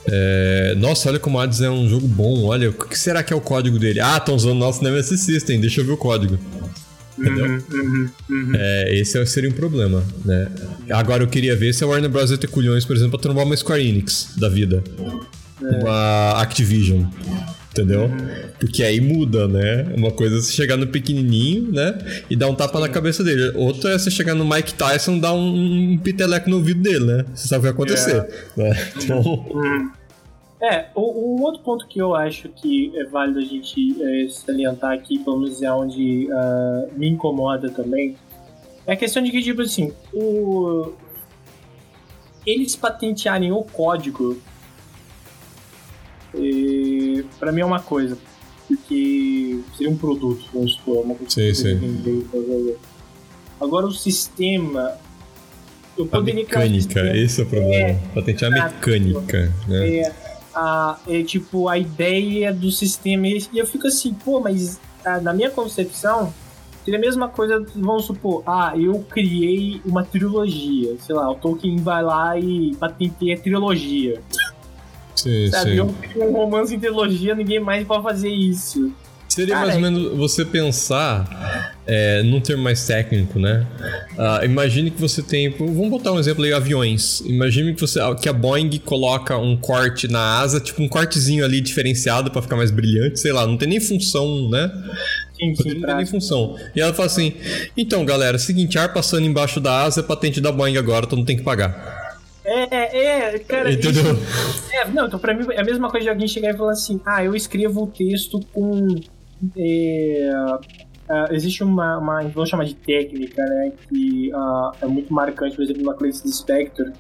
É, 0.07 0.75
nossa, 0.77 1.09
olha 1.09 1.19
como 1.19 1.39
o 1.39 1.41
Hades 1.41 1.63
é 1.63 1.71
um 1.71 1.89
jogo 1.89 2.07
bom. 2.07 2.45
Olha, 2.45 2.69
o 2.69 2.73
que 2.75 2.99
será 2.99 3.23
que 3.23 3.33
é 3.33 3.37
o 3.37 3.41
código 3.41 3.79
dele? 3.79 4.01
Ah, 4.01 4.19
estão 4.19 4.35
usando 4.35 4.53
o 4.53 4.59
nosso 4.59 4.85
Nemesis 4.85 5.21
System, 5.21 5.59
deixa 5.59 5.81
eu 5.81 5.85
ver 5.87 5.93
o 5.93 5.97
código. 5.97 6.39
Entendeu? 7.19 7.47
Uhum, 7.47 7.63
uhum, 7.73 8.11
uhum. 8.31 8.53
É, 8.55 8.99
esse 8.99 9.25
seria 9.27 9.49
um 9.49 9.53
problema, 9.53 10.03
né? 10.25 10.49
Agora 10.91 11.23
eu 11.23 11.29
queria 11.29 11.55
ver 11.55 11.73
se 11.73 11.85
a 11.85 11.87
Warner 11.87 12.11
Bros. 12.11 12.31
ia 12.31 12.39
ter 12.39 12.49
culhões, 12.49 12.85
por 12.85 12.97
exemplo, 12.97 13.13
pra 13.13 13.21
trombar 13.21 13.45
uma 13.45 13.57
Square 13.57 13.87
Enix 13.87 14.35
da 14.37 14.49
vida 14.49 14.83
uma 15.61 16.41
Activision. 16.43 17.05
Entendeu? 17.71 18.09
Porque 18.61 18.85
aí 18.85 19.01
muda, 19.01 19.49
né? 19.49 19.85
Uma 19.97 20.13
coisa 20.13 20.37
é 20.37 20.41
você 20.41 20.53
chegar 20.53 20.77
no 20.77 20.87
pequenininho, 20.87 21.73
né? 21.73 21.99
E 22.31 22.37
dar 22.37 22.49
um 22.49 22.55
tapa 22.55 22.79
na 22.79 22.89
cabeça 22.89 23.25
dele. 23.25 23.51
Outra 23.57 23.91
é 23.91 23.99
você 23.99 24.13
chegar 24.13 24.33
no 24.33 24.49
Mike 24.49 24.75
Tyson 24.75 25.17
e 25.17 25.21
dar 25.21 25.33
um, 25.33 25.95
um 25.95 25.99
piteleco 25.99 26.49
no 26.49 26.59
ouvido 26.59 26.81
dele, 26.81 27.05
né? 27.05 27.25
Você 27.35 27.49
sabe 27.49 27.59
o 27.59 27.61
que 27.63 27.63
vai 27.63 27.71
acontecer. 27.73 28.25
É. 28.57 28.63
Né? 28.63 28.89
Então... 29.03 29.95
É, 30.65 30.87
o, 30.95 31.37
um 31.37 31.43
outro 31.43 31.63
ponto 31.63 31.87
que 31.87 31.99
eu 31.99 32.15
acho 32.15 32.49
que 32.49 32.93
é 32.97 33.05
válido 33.05 33.39
a 33.39 33.43
gente 33.43 34.03
é, 34.03 34.29
salientar 34.29 34.93
aqui, 34.93 35.19
pelo 35.19 35.41
menos 35.41 35.63
é 35.63 35.71
onde 35.71 36.29
uh, 36.31 36.99
me 36.99 37.09
incomoda 37.09 37.71
também, 37.71 38.17
é 38.87 38.93
a 38.93 38.97
questão 38.97 39.23
de 39.23 39.31
que, 39.31 39.43
tipo 39.43 39.63
assim, 39.63 39.93
o... 40.13 40.93
eles 42.47 42.77
patentearem 42.77 43.51
o 43.53 43.63
código 43.63 44.39
e 46.35 47.25
para 47.39 47.53
mim 47.53 47.61
é 47.61 47.65
uma 47.65 47.81
coisa, 47.81 48.19
porque 48.67 49.61
seria 49.77 49.91
um 49.91 49.97
produto, 49.97 50.45
vamos 50.53 50.75
supor, 50.75 51.05
uma 51.05 51.15
coisa 51.15 51.33
sim, 51.33 51.41
que 51.41 51.55
sim. 51.55 51.75
Vender, 51.77 52.79
Agora 53.61 53.87
o 53.87 53.93
sistema. 53.93 54.99
Eu 55.97 56.09
a 56.11 56.21
mecânica, 56.21 57.17
esse 57.17 57.41
é 57.41 57.45
o 57.45 57.47
problema. 57.47 57.89
É, 57.91 57.95
Patentear 58.13 58.53
a 58.53 58.65
mecânica, 58.65 59.55
né? 59.69 59.97
É, 59.99 60.13
a, 60.55 60.99
é 61.07 61.23
tipo 61.23 61.69
a 61.69 61.79
ideia 61.79 62.53
do 62.53 62.71
sistema. 62.71 63.27
E 63.27 63.49
eu 63.55 63.67
fico 63.67 63.87
assim, 63.87 64.15
pô, 64.15 64.41
mas 64.41 64.81
a, 65.05 65.21
na 65.21 65.33
minha 65.33 65.51
concepção, 65.51 66.33
seria 66.85 66.99
a 66.99 67.01
mesma 67.01 67.29
coisa, 67.29 67.65
vamos 67.75 68.05
supor, 68.05 68.43
ah, 68.47 68.73
eu 68.77 69.05
criei 69.11 69.81
uma 69.85 70.05
trilogia, 70.05 70.97
sei 71.01 71.15
lá, 71.15 71.31
o 71.31 71.35
Tolkien 71.35 71.77
vai 71.77 72.03
lá 72.03 72.39
e 72.39 72.75
patenteia 72.77 73.35
a 73.35 73.39
trilogia. 73.39 74.21
Sim, 75.15 75.51
sabe? 75.51 75.73
Sim. 75.73 75.81
Um, 75.81 76.29
um 76.29 76.33
romance 76.33 76.75
em 76.75 76.79
trilogia, 76.79 77.35
ninguém 77.35 77.61
mais 77.61 77.87
pode 77.87 78.03
fazer 78.03 78.29
isso. 78.29 78.93
Seria 79.29 79.55
Cara, 79.55 79.67
mais 79.67 79.77
ou 79.77 79.83
menos 79.83 80.17
você 80.17 80.45
pensar 80.45 81.75
é, 81.87 82.23
num 82.23 82.41
termo 82.41 82.63
mais 82.63 82.87
técnico, 82.87 83.39
né? 83.39 83.67
Uh, 84.13 84.45
imagine 84.45 84.91
que 84.91 85.01
você 85.01 85.23
tem. 85.23 85.51
Vamos 85.51 85.91
botar 85.91 86.13
um 86.13 86.19
exemplo 86.19 86.45
aí: 86.45 86.53
aviões. 86.53 87.21
Imagine 87.21 87.75
que, 87.75 87.81
você, 87.81 88.01
que 88.21 88.29
a 88.29 88.33
Boeing 88.33 88.79
coloca 88.79 89.37
um 89.37 89.57
corte 89.57 90.07
na 90.07 90.39
asa, 90.39 90.61
tipo 90.61 90.83
um 90.83 90.89
cortezinho 90.89 91.45
ali 91.45 91.61
diferenciado 91.61 92.31
para 92.31 92.43
ficar 92.43 92.57
mais 92.57 92.71
brilhante, 92.71 93.19
sei 93.19 93.33
lá, 93.33 93.47
não 93.47 93.57
tem 93.57 93.69
nem 93.69 93.81
função, 93.81 94.49
né? 94.49 94.71
Sim, 95.37 95.55
sim, 95.57 95.75
não 95.75 95.87
tem 95.87 95.97
nem 95.97 96.07
função. 96.07 96.57
E 96.75 96.81
ela 96.81 96.95
fala 96.95 97.07
assim: 97.07 97.35
então, 97.77 98.05
galera, 98.05 98.39
seguinte, 98.39 98.79
ar 98.79 98.93
passando 98.93 99.27
embaixo 99.27 99.61
da 99.61 99.83
asa 99.83 100.01
é 100.01 100.05
patente 100.05 100.41
da 100.41 100.53
Boeing 100.53 100.77
agora, 100.77 101.07
então 101.07 101.19
não 101.19 101.25
tem 101.25 101.37
que 101.37 101.43
pagar. 101.43 102.05
É, 102.45 103.33
é, 103.33 103.39
cara. 103.39 103.73
Entendeu? 103.73 104.13
Isso, 104.13 104.71
é, 104.73 104.87
não, 104.89 105.07
então 105.07 105.19
pra 105.19 105.33
mim 105.33 105.47
é 105.51 105.61
a 105.61 105.65
mesma 105.65 105.91
coisa 105.91 106.05
de 106.05 106.11
alguém 106.11 106.29
chegar 106.29 106.55
e 106.55 106.57
falar 106.57 106.73
assim: 106.73 107.01
ah, 107.05 107.25
eu 107.25 107.35
escrevo 107.35 107.83
o 107.83 107.87
texto 107.87 108.39
com. 108.53 108.87
Uh, 109.57 111.33
existe 111.33 111.63
uma, 111.63 111.99
uma, 111.99 112.23
vamos 112.29 112.49
chamar 112.49 112.65
de 112.65 112.75
técnica, 112.75 113.43
né, 113.45 113.73
que 113.89 114.33
uh, 114.33 114.73
é 114.81 114.87
muito 114.87 115.13
marcante, 115.13 115.55
por 115.55 115.63
exemplo, 115.63 115.83
na 115.83 115.93
Clarice 115.93 116.33
Spector, 116.33 116.93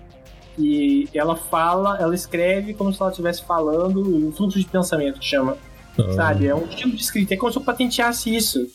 que 0.57 1.09
ela 1.15 1.35
fala, 1.35 1.99
ela 1.99 2.15
escreve 2.15 2.75
como 2.75 2.93
se 2.93 3.01
ela 3.01 3.11
estivesse 3.11 3.43
falando, 3.45 4.29
o 4.29 4.33
fluxo 4.33 4.59
de 4.59 4.67
pensamento 4.67 5.21
que 5.21 5.27
chama, 5.27 5.57
ah. 5.99 6.13
sabe? 6.13 6.47
É 6.47 6.55
um 6.55 6.67
estilo 6.67 6.93
de 6.93 7.03
escrita, 7.03 7.35
é 7.35 7.37
como 7.37 7.51
se 7.51 7.59
eu 7.59 7.63
patenteasse 7.63 8.35
isso. 8.35 8.69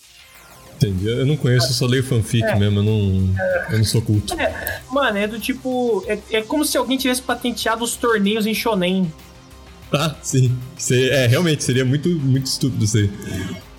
Entendi. 0.77 1.09
Eu 1.09 1.25
não 1.25 1.35
conheço, 1.35 1.73
só 1.73 1.85
leio 1.85 2.03
fanfic 2.03 2.43
é. 2.43 2.55
mesmo, 2.55 2.79
eu 2.79 2.83
não, 2.83 3.35
eu 3.69 3.77
não 3.77 3.85
sou 3.85 4.01
culto. 4.01 4.33
É, 4.39 4.81
mano, 4.89 5.17
é 5.17 5.27
do 5.27 5.37
tipo. 5.37 6.03
É, 6.07 6.17
é 6.31 6.41
como 6.41 6.63
se 6.63 6.77
alguém 6.77 6.97
tivesse 6.97 7.21
patenteado 7.21 7.83
os 7.83 7.97
torneios 7.97 8.47
em 8.47 8.53
Shonen. 8.53 9.11
Ah, 9.91 10.15
sim. 10.21 10.57
É, 10.91 11.25
realmente, 11.27 11.63
seria 11.63 11.83
muito, 11.83 12.09
muito 12.09 12.45
estúpido 12.45 12.85
isso 12.85 12.97
aí. 12.97 13.09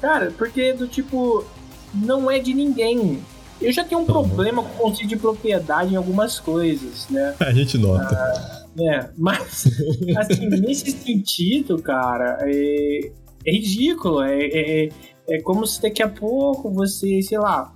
Cara, 0.00 0.32
porque 0.36 0.72
do 0.72 0.86
tipo. 0.86 1.44
Não 1.92 2.30
é 2.30 2.38
de 2.38 2.54
ninguém. 2.54 3.20
Eu 3.60 3.72
já 3.72 3.84
tenho 3.84 4.00
um 4.00 4.06
problema 4.06 4.62
com 4.62 4.68
o 4.68 4.90
conceito 4.90 5.08
de 5.08 5.16
propriedade 5.16 5.92
em 5.92 5.96
algumas 5.96 6.38
coisas, 6.38 7.08
né? 7.10 7.34
A 7.40 7.52
gente 7.52 7.76
nota. 7.76 8.16
Ah, 8.16 8.66
é, 8.80 9.10
mas, 9.18 9.66
assim, 10.16 10.46
nesse 10.48 10.92
sentido, 10.92 11.82
cara, 11.82 12.38
é, 12.42 13.10
é 13.44 13.52
ridículo. 13.52 14.22
É, 14.22 14.38
é, 14.38 14.88
é 15.28 15.40
como 15.42 15.66
se 15.66 15.82
daqui 15.82 16.02
a 16.02 16.08
pouco 16.08 16.70
você, 16.70 17.20
sei 17.22 17.38
lá, 17.38 17.74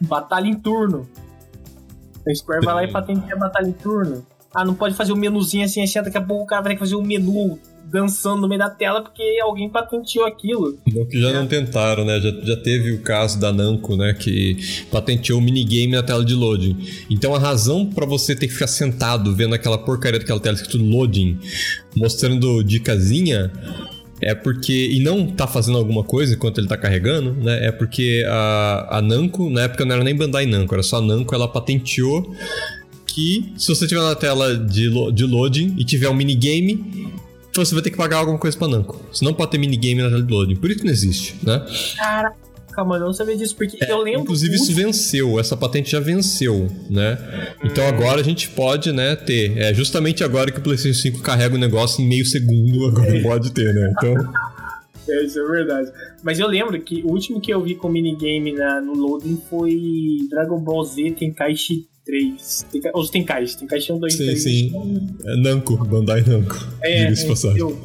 batalha 0.00 0.46
em 0.46 0.54
turno. 0.54 1.08
A 2.26 2.34
Square 2.34 2.64
vai 2.64 2.74
lá 2.74 2.84
e 2.84 2.92
patenteia 2.92 3.34
a 3.34 3.38
batalha 3.38 3.68
em 3.68 3.72
turno. 3.72 4.24
Ah, 4.54 4.64
não 4.64 4.74
pode 4.74 4.94
fazer 4.94 5.12
o 5.12 5.16
um 5.16 5.18
menuzinho 5.18 5.64
assim, 5.64 5.82
assim, 5.82 6.02
daqui 6.02 6.18
a 6.18 6.20
pouco 6.20 6.44
o 6.44 6.46
cara 6.46 6.62
vai 6.62 6.72
ter 6.72 6.76
que 6.76 6.80
fazer 6.80 6.94
o 6.94 7.00
um 7.00 7.06
menu 7.06 7.58
dançando 7.92 8.40
no 8.40 8.48
meio 8.48 8.58
da 8.58 8.70
tela 8.70 9.02
porque 9.02 9.22
alguém 9.42 9.68
patenteou 9.68 10.24
aquilo. 10.24 10.78
Não 10.92 11.04
que 11.04 11.20
já 11.20 11.28
é. 11.28 11.32
não 11.34 11.46
tentaram, 11.46 12.04
né? 12.04 12.18
Já, 12.18 12.30
já 12.42 12.56
teve 12.56 12.92
o 12.92 13.02
caso 13.02 13.38
da 13.38 13.52
Namco, 13.52 13.94
né? 13.96 14.14
Que 14.14 14.56
patenteou 14.90 15.38
o 15.38 15.42
minigame 15.42 15.92
na 15.92 16.02
tela 16.02 16.24
de 16.24 16.34
loading. 16.34 16.76
Então 17.10 17.34
a 17.34 17.38
razão 17.38 17.84
para 17.86 18.06
você 18.06 18.34
ter 18.34 18.46
que 18.46 18.54
ficar 18.54 18.66
sentado 18.66 19.34
vendo 19.36 19.54
aquela 19.54 19.76
porcaria 19.76 20.18
daquela 20.18 20.40
tela 20.40 20.56
escrito 20.56 20.78
loading, 20.78 21.38
mostrando 21.94 22.64
dicasinha, 22.64 23.52
é 24.22 24.34
porque. 24.34 24.88
E 24.92 25.00
não 25.00 25.26
tá 25.26 25.46
fazendo 25.46 25.76
alguma 25.76 26.02
coisa 26.02 26.34
enquanto 26.34 26.58
ele 26.58 26.68
tá 26.68 26.78
carregando, 26.78 27.34
né? 27.34 27.66
É 27.66 27.72
porque 27.72 28.24
a, 28.26 28.98
a 28.98 29.02
Namco, 29.02 29.50
na 29.50 29.62
época 29.62 29.84
não 29.84 29.94
era 29.94 30.04
nem 30.04 30.16
Bandai 30.16 30.46
Namco, 30.46 30.74
era 30.74 30.82
só 30.82 30.96
a 30.96 31.02
Namco, 31.02 31.34
ela 31.34 31.48
patenteou 31.48 32.34
que 33.12 33.52
se 33.56 33.68
você 33.68 33.86
tiver 33.86 34.00
na 34.00 34.14
tela 34.14 34.56
de, 34.56 34.88
de 35.12 35.24
loading 35.24 35.74
e 35.78 35.84
tiver 35.84 36.08
um 36.08 36.14
minigame, 36.14 37.12
você 37.54 37.74
vai 37.74 37.82
ter 37.82 37.90
que 37.90 37.96
pagar 37.96 38.18
alguma 38.18 38.38
coisa 38.38 38.56
pra 38.56 38.68
Namco. 38.68 39.00
Você 39.12 39.24
não 39.24 39.34
pode 39.34 39.50
ter 39.50 39.58
minigame 39.58 40.02
na 40.02 40.08
tela 40.08 40.22
de 40.22 40.32
loading. 40.32 40.56
Por 40.56 40.70
isso 40.70 40.80
que 40.80 40.86
não 40.86 40.92
existe, 40.92 41.36
né? 41.42 41.64
Cara, 41.96 42.32
Calma, 42.72 42.96
eu 42.96 43.00
não 43.00 43.12
sabia 43.12 43.36
disso, 43.36 43.54
porque 43.54 43.76
é, 43.84 43.92
eu 43.92 43.98
lembro. 43.98 44.22
Inclusive, 44.22 44.54
isso 44.54 44.72
venceu, 44.72 45.38
essa 45.38 45.54
patente 45.54 45.90
já 45.90 46.00
venceu, 46.00 46.68
né? 46.88 47.18
Então 47.62 47.86
agora 47.86 48.20
a 48.20 48.24
gente 48.24 48.48
pode, 48.48 48.92
né, 48.92 49.14
ter. 49.14 49.58
É 49.58 49.74
justamente 49.74 50.24
agora 50.24 50.50
que 50.50 50.58
o 50.58 50.62
PlayStation 50.62 50.98
5 50.98 51.20
carrega 51.20 51.54
o 51.54 51.58
negócio 51.58 52.02
em 52.02 52.08
meio 52.08 52.24
segundo, 52.24 52.86
agora 52.86 53.14
é. 53.14 53.20
pode 53.22 53.52
ter, 53.52 53.74
né? 53.74 53.92
Então. 53.92 54.14
É, 55.06 55.22
isso 55.22 55.38
é 55.38 55.46
verdade. 55.50 55.92
Mas 56.22 56.38
eu 56.38 56.46
lembro 56.46 56.80
que 56.80 57.02
o 57.02 57.10
último 57.10 57.40
que 57.40 57.52
eu 57.52 57.60
vi 57.60 57.74
com 57.74 57.90
minigame 57.90 58.52
na, 58.52 58.80
no 58.80 58.94
loading 58.94 59.38
foi 59.50 60.18
Dragon 60.30 60.58
Ball 60.58 60.84
Z 60.84 61.10
Tenkaichi 61.18 61.91
3. 62.04 62.66
Tem, 62.70 62.82
os 62.94 63.10
Tenkaichi, 63.10 63.58
Tenkaichi 63.58 63.92
1, 63.92 63.98
2, 63.98 64.12
sim, 64.12 64.24
3. 64.24 64.42
Sim, 64.42 64.48
sim. 64.48 65.16
É 65.24 65.36
Namco, 65.36 65.76
Bandai 65.84 66.22
Namco. 66.22 66.56
É, 66.82 67.04
é 67.04 67.14
eu, 67.56 67.78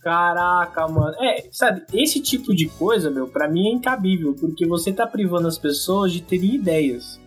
Caraca, 0.00 0.88
mano. 0.88 1.14
É, 1.20 1.44
sabe, 1.52 1.82
esse 1.92 2.20
tipo 2.20 2.54
de 2.54 2.66
coisa, 2.66 3.10
meu, 3.10 3.28
pra 3.28 3.48
mim 3.48 3.68
é 3.68 3.72
incabível, 3.72 4.34
porque 4.34 4.66
você 4.66 4.92
tá 4.92 5.06
privando 5.06 5.46
as 5.46 5.58
pessoas 5.58 6.12
de 6.12 6.22
terem 6.22 6.54
ideias. 6.54 7.20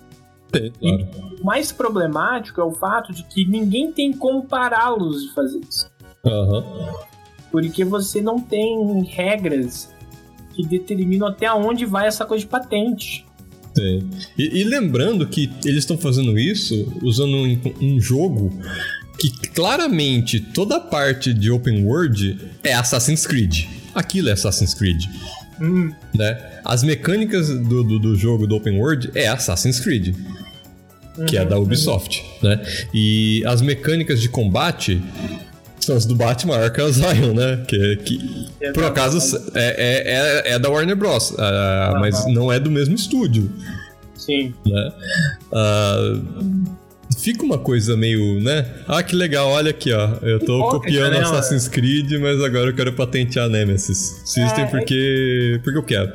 Tem, 0.52 0.72
claro. 0.72 1.08
O 1.40 1.46
mais 1.46 1.72
problemático 1.72 2.60
é 2.60 2.64
o 2.64 2.72
fato 2.72 3.14
de 3.14 3.24
que 3.26 3.46
ninguém 3.46 3.92
tem 3.92 4.12
como 4.12 4.44
pará-los 4.44 5.24
de 5.24 5.34
fazer 5.34 5.60
isso. 5.60 5.90
Aham. 6.26 6.64
Porque 7.52 7.86
você 7.86 8.22
não 8.22 8.40
tem 8.40 9.04
regras 9.04 9.94
que 10.56 10.66
determinam 10.66 11.28
até 11.28 11.52
onde 11.54 11.86
vai 11.86 12.08
essa 12.08 12.26
coisa 12.26 12.44
de 12.44 12.50
patente. 12.50 13.26
Tem. 13.74 14.04
E, 14.38 14.60
e 14.62 14.64
lembrando 14.64 15.26
que 15.28 15.52
eles 15.66 15.80
estão 15.80 15.98
fazendo 15.98 16.38
isso 16.38 16.94
usando 17.02 17.36
um, 17.36 17.60
um 17.82 18.00
jogo 18.00 18.52
que 19.20 19.30
claramente 19.50 20.40
toda 20.40 20.78
a 20.78 20.80
parte 20.80 21.34
de 21.34 21.52
open 21.52 21.86
world 21.86 22.38
é 22.64 22.74
Assassin's 22.74 23.26
Creed. 23.26 23.66
Aquilo 23.94 24.30
é 24.30 24.34
Assassin's 24.34 24.74
Creed. 24.74 25.06
Hum, 25.62 25.92
Né? 26.14 26.38
As 26.66 26.84
mecânicas 26.84 27.48
do, 27.48 27.84
do, 27.84 28.00
do 28.00 28.16
jogo 28.16 28.48
do 28.48 28.56
open 28.56 28.80
world 28.80 29.12
é 29.16 29.28
Assassin's 29.28 29.80
Creed, 29.80 30.16
que 31.28 31.38
é 31.38 31.46
da 31.46 31.58
Ubisoft, 31.60 32.24
né? 32.42 32.66
E 32.94 33.44
as 33.46 33.62
mecânicas 33.62 34.22
de 34.22 34.30
combate 34.30 35.02
são 35.86 35.96
as 35.96 36.06
do 36.06 36.16
Batman 36.16 36.58
Arkham 36.58 36.88
Asylum, 36.88 37.34
né? 37.34 37.64
Que, 37.68 37.98
que 37.98 38.50
por 38.74 38.84
acaso 38.84 39.38
é, 39.54 39.62
é, 39.62 40.52
é, 40.52 40.54
é 40.54 40.60
da 40.60 40.70
Warner 40.70 40.96
Bros, 40.96 41.36
ah, 41.38 41.98
mas 42.00 42.26
não 42.28 42.52
é 42.52 42.60
do 42.60 42.72
mesmo 42.72 42.96
estúdio 42.96 43.50
sim. 44.24 44.54
né? 44.66 44.94
Ah, 45.52 46.20
fica 47.18 47.44
uma 47.44 47.58
coisa 47.58 47.96
meio, 47.98 48.42
né? 48.42 48.66
Ah, 48.88 49.04
que 49.04 49.16
legal, 49.16 49.50
olha 49.50 49.72
aqui, 49.72 49.92
ó. 49.92 50.18
Eu 50.22 50.40
tô 50.40 50.70
copiando 50.70 51.14
né, 51.14 51.22
Assassin's 51.22 51.68
Creed, 51.68 52.12
mas 52.20 52.42
agora 52.42 52.70
eu 52.70 52.76
quero 52.76 52.94
patentear 52.94 53.50
Nemesis. 53.50 54.22
System 54.26 54.66
É, 54.66 54.68
porque. 54.68 55.60
porque 55.64 55.78
eu 55.78 55.84
quero. 55.84 56.14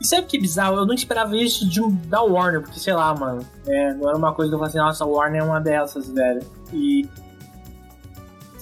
E 0.00 0.06
sabe 0.06 0.26
que 0.26 0.38
bizarro? 0.38 0.78
Eu 0.78 0.86
não 0.86 0.94
esperava 0.94 1.36
isso 1.36 1.68
de 1.68 1.80
um, 1.80 1.94
da 2.08 2.20
Warner, 2.22 2.60
porque 2.60 2.80
sei 2.80 2.92
lá, 2.92 3.14
mano. 3.14 3.46
É, 3.66 3.94
não 3.94 4.08
era 4.08 4.18
uma 4.18 4.32
coisa 4.34 4.50
que 4.50 4.54
eu 4.54 4.58
falei 4.58 4.70
assim, 4.70 4.78
nossa, 4.78 5.04
a 5.04 5.06
Warner 5.06 5.42
é 5.42 5.44
uma 5.44 5.60
dessas, 5.60 6.08
velho. 6.10 6.42
E. 6.72 7.06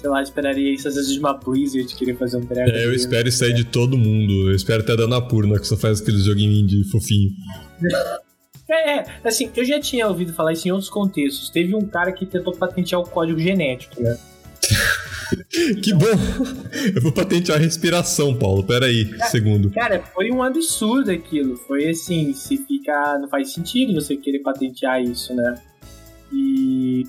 Sei 0.01 0.09
lá, 0.09 0.23
esperaria 0.23 0.73
isso 0.73 0.89
às 0.89 0.95
vezes 0.95 1.13
de 1.13 1.19
uma 1.19 1.35
Blizzard 1.35 1.95
querer 1.95 2.17
fazer 2.17 2.39
um 2.39 2.47
treco. 2.47 2.71
É, 2.71 2.87
eu 2.87 2.95
espero 2.95 3.29
isso 3.29 3.45
aí 3.45 3.53
de 3.53 3.65
todo 3.65 3.99
mundo. 3.99 4.49
Eu 4.49 4.55
espero 4.55 4.83
até 4.83 4.97
da 4.97 5.07
Napurna, 5.07 5.59
que 5.59 5.67
só 5.67 5.77
faz 5.77 6.01
aqueles 6.01 6.25
joguinhos 6.25 6.71
de 6.71 6.91
fofinho. 6.91 7.31
É, 8.73 8.99
é, 8.99 9.05
assim, 9.25 9.51
eu 9.57 9.65
já 9.65 9.81
tinha 9.81 10.07
ouvido 10.07 10.33
falar 10.33 10.53
isso 10.53 10.69
em 10.69 10.71
outros 10.71 10.89
contextos. 10.89 11.51
Teve 11.51 11.75
um 11.75 11.85
cara 11.85 12.13
que 12.13 12.25
tentou 12.25 12.55
patentear 12.55 13.01
o 13.01 13.05
código 13.05 13.41
genético, 13.41 14.01
né? 14.01 14.17
Que 15.83 15.93
bom! 15.93 16.07
Eu 16.95 17.03
vou 17.03 17.13
patentear 17.13 17.59
a 17.59 17.61
respiração, 17.61 18.35
Paulo. 18.35 18.65
Pera 18.65 18.87
aí, 18.87 19.09
segundo. 19.31 19.71
Cara, 19.71 20.03
foi 20.13 20.31
um 20.31 20.43
absurdo 20.43 21.11
aquilo. 21.11 21.57
Foi 21.57 21.89
assim, 21.89 22.33
se 22.33 22.57
fica. 22.59 23.19
Não 23.19 23.29
faz 23.29 23.53
sentido 23.53 23.95
você 23.95 24.17
querer 24.17 24.41
patentear 24.41 25.01
isso, 25.03 25.35
né? 25.35 25.55
E. 26.33 27.07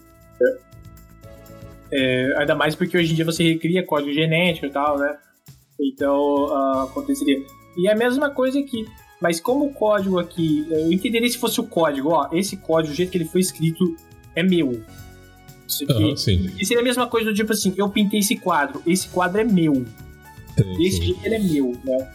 é, 1.92 2.34
ainda 2.38 2.56
mais 2.56 2.76
porque 2.76 2.98
hoje 2.98 3.12
em 3.12 3.16
dia 3.16 3.26
você 3.26 3.44
recria 3.44 3.86
código 3.86 4.14
genético 4.14 4.66
e 4.66 4.70
tal, 4.70 4.98
né? 4.98 5.18
Então 5.80 6.48
ah, 6.54 6.88
aconteceria. 6.90 7.42
E 7.78 7.88
é 7.88 7.92
a 7.92 7.96
mesma 7.96 8.30
coisa 8.30 8.60
aqui. 8.60 8.86
Mas 9.22 9.40
como 9.40 9.66
o 9.66 9.74
código 9.74 10.20
aqui. 10.20 10.66
Eu 10.70 10.92
entenderia 10.92 11.30
se 11.30 11.38
fosse 11.38 11.60
o 11.60 11.64
código, 11.64 12.10
ó. 12.10 12.30
Esse 12.34 12.58
código, 12.58 12.94
o 12.94 12.96
jeito 12.96 13.12
que 13.12 13.18
ele 13.18 13.26
foi 13.26 13.42
escrito, 13.42 13.96
é 14.36 14.42
meu. 14.42 14.84
Isso 15.68 15.84
aqui. 15.84 15.94
Aham, 15.94 16.16
sim. 16.16 16.52
E 16.60 16.66
seria 16.66 16.82
a 16.82 16.84
mesma 16.84 17.08
coisa 17.08 17.30
do 17.30 17.36
tipo 17.36 17.54
assim, 17.54 17.74
eu 17.78 17.88
pintei 17.90 18.20
esse 18.20 18.36
quadro, 18.36 18.82
esse 18.86 19.08
quadro 19.10 19.40
é 19.40 19.44
meu. 19.44 19.86
Desse 20.56 20.98
sim. 20.98 21.04
jeito 21.04 21.20
ele 21.26 21.36
é 21.36 21.40
meu, 21.40 21.78
né? 21.84 22.12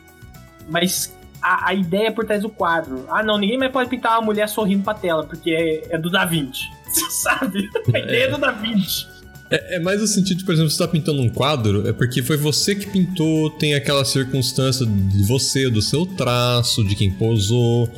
Mas 0.69 1.17
a, 1.41 1.69
a 1.69 1.75
ideia 1.75 2.13
por 2.13 2.25
trás 2.25 2.43
do 2.43 2.51
quadro. 2.51 3.07
Ah, 3.09 3.23
não, 3.23 3.39
ninguém 3.39 3.57
mais 3.57 3.73
pode 3.73 3.89
pintar 3.89 4.19
uma 4.19 4.27
mulher 4.27 4.49
sorrindo 4.49 4.83
pra 4.83 4.95
tela, 4.95 5.25
porque 5.25 5.51
é, 5.51 5.95
é 5.95 5.99
do 5.99 6.11
Da 6.11 6.25
Vinci. 6.25 6.65
Sabe? 7.09 7.71
A 7.95 7.99
ideia 7.99 8.25
é 8.25 8.29
do 8.29 8.39
Da 8.39 8.51
Vinci. 8.51 9.07
É, 9.51 9.77
é 9.77 9.81
mais 9.81 10.03
o 10.03 10.07
sentido 10.07 10.45
por 10.45 10.53
exemplo, 10.53 10.71
você 10.71 10.79
tá 10.79 10.89
pintando 10.89 11.21
um 11.21 11.29
quadro, 11.29 11.87
é 11.87 11.93
porque 11.93 12.23
foi 12.23 12.37
você 12.37 12.75
que 12.75 12.87
pintou, 12.87 13.51
tem 13.51 13.75
aquela 13.75 14.05
circunstância 14.05 14.87
de 14.87 15.23
você, 15.27 15.69
do 15.69 15.83
seu 15.83 16.07
traço, 16.07 16.85
de 16.85 16.95
quem 16.95 17.11
posou, 17.11 17.89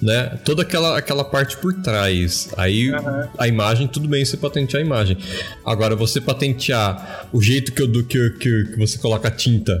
né? 0.00 0.38
Toda 0.44 0.62
aquela, 0.62 0.98
aquela 0.98 1.24
parte 1.24 1.56
por 1.58 1.74
trás. 1.82 2.50
Aí 2.56 2.90
Aham. 2.90 3.28
a 3.38 3.48
imagem, 3.48 3.86
tudo 3.86 4.08
bem 4.08 4.24
você 4.24 4.36
patentear 4.36 4.82
a 4.82 4.86
imagem. 4.86 5.18
Agora, 5.64 5.94
você 5.94 6.20
patentear 6.20 7.28
o 7.32 7.40
jeito 7.40 7.72
que, 7.72 7.82
eu, 7.82 7.86
do, 7.86 8.04
que, 8.04 8.30
que, 8.30 8.64
que 8.64 8.78
você 8.78 8.98
coloca 8.98 9.28
a 9.28 9.30
tinta, 9.30 9.78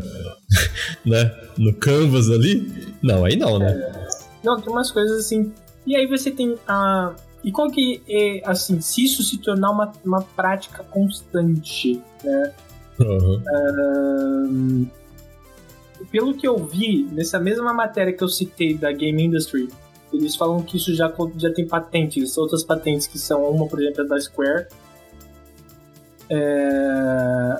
né? 1.04 1.32
No 1.56 1.74
canvas 1.74 2.30
ali, 2.30 2.94
não, 3.02 3.24
aí 3.24 3.36
não, 3.36 3.58
né? 3.58 4.08
Não, 4.44 4.60
tem 4.60 4.72
umas 4.72 4.90
coisas 4.90 5.18
assim. 5.20 5.52
E 5.86 5.96
aí 5.96 6.06
você 6.06 6.30
tem 6.30 6.54
a. 6.66 7.14
E 7.44 7.52
qual 7.52 7.70
que 7.70 8.02
é, 8.08 8.42
assim, 8.44 8.80
se 8.80 9.04
isso 9.04 9.22
se 9.22 9.38
tornar 9.38 9.70
uma, 9.70 9.92
uma 10.04 10.22
prática 10.22 10.82
constante, 10.84 12.02
né? 12.24 12.52
Ahn, 13.00 14.86
pelo 16.10 16.34
que 16.34 16.46
eu 16.46 16.56
vi, 16.58 17.08
nessa 17.12 17.38
mesma 17.38 17.72
matéria 17.72 18.12
que 18.12 18.22
eu 18.22 18.28
citei 18.28 18.74
da 18.74 18.90
Game 18.92 19.22
Industry, 19.22 19.68
eles 20.12 20.34
falam 20.36 20.62
que 20.62 20.76
isso 20.76 20.94
já, 20.94 21.12
já 21.36 21.52
tem 21.52 21.66
patentes, 21.66 22.36
outras 22.38 22.64
patentes 22.64 23.06
que 23.06 23.18
são 23.18 23.44
uma, 23.50 23.66
por 23.66 23.80
exemplo, 23.80 24.02
é 24.04 24.06
da 24.06 24.20
Square. 24.20 24.66
É, 26.30 27.56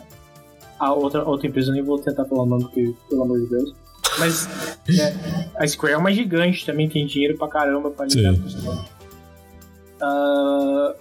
A 0.78 0.92
outra, 0.92 1.24
outra 1.24 1.46
empresa 1.46 1.70
eu 1.70 1.74
nem 1.74 1.82
vou 1.82 1.98
tentar 1.98 2.24
falar 2.24 2.42
o 2.42 2.46
nome, 2.46 2.64
porque, 2.64 2.94
pelo 3.08 3.22
amor 3.22 3.40
de 3.40 3.46
Deus. 3.46 3.74
Mas 4.18 4.48
é, 4.88 5.14
a 5.56 5.66
Square 5.66 5.94
é 5.94 5.96
uma 5.96 6.12
gigante, 6.12 6.66
também 6.66 6.88
tem 6.88 7.06
dinheiro 7.06 7.36
pra 7.36 7.48
caramba 7.48 7.90
pra 7.90 8.06
lidar 8.06 8.36
com 8.36 8.46
isso. 8.46 8.97
Ah, 10.00 10.94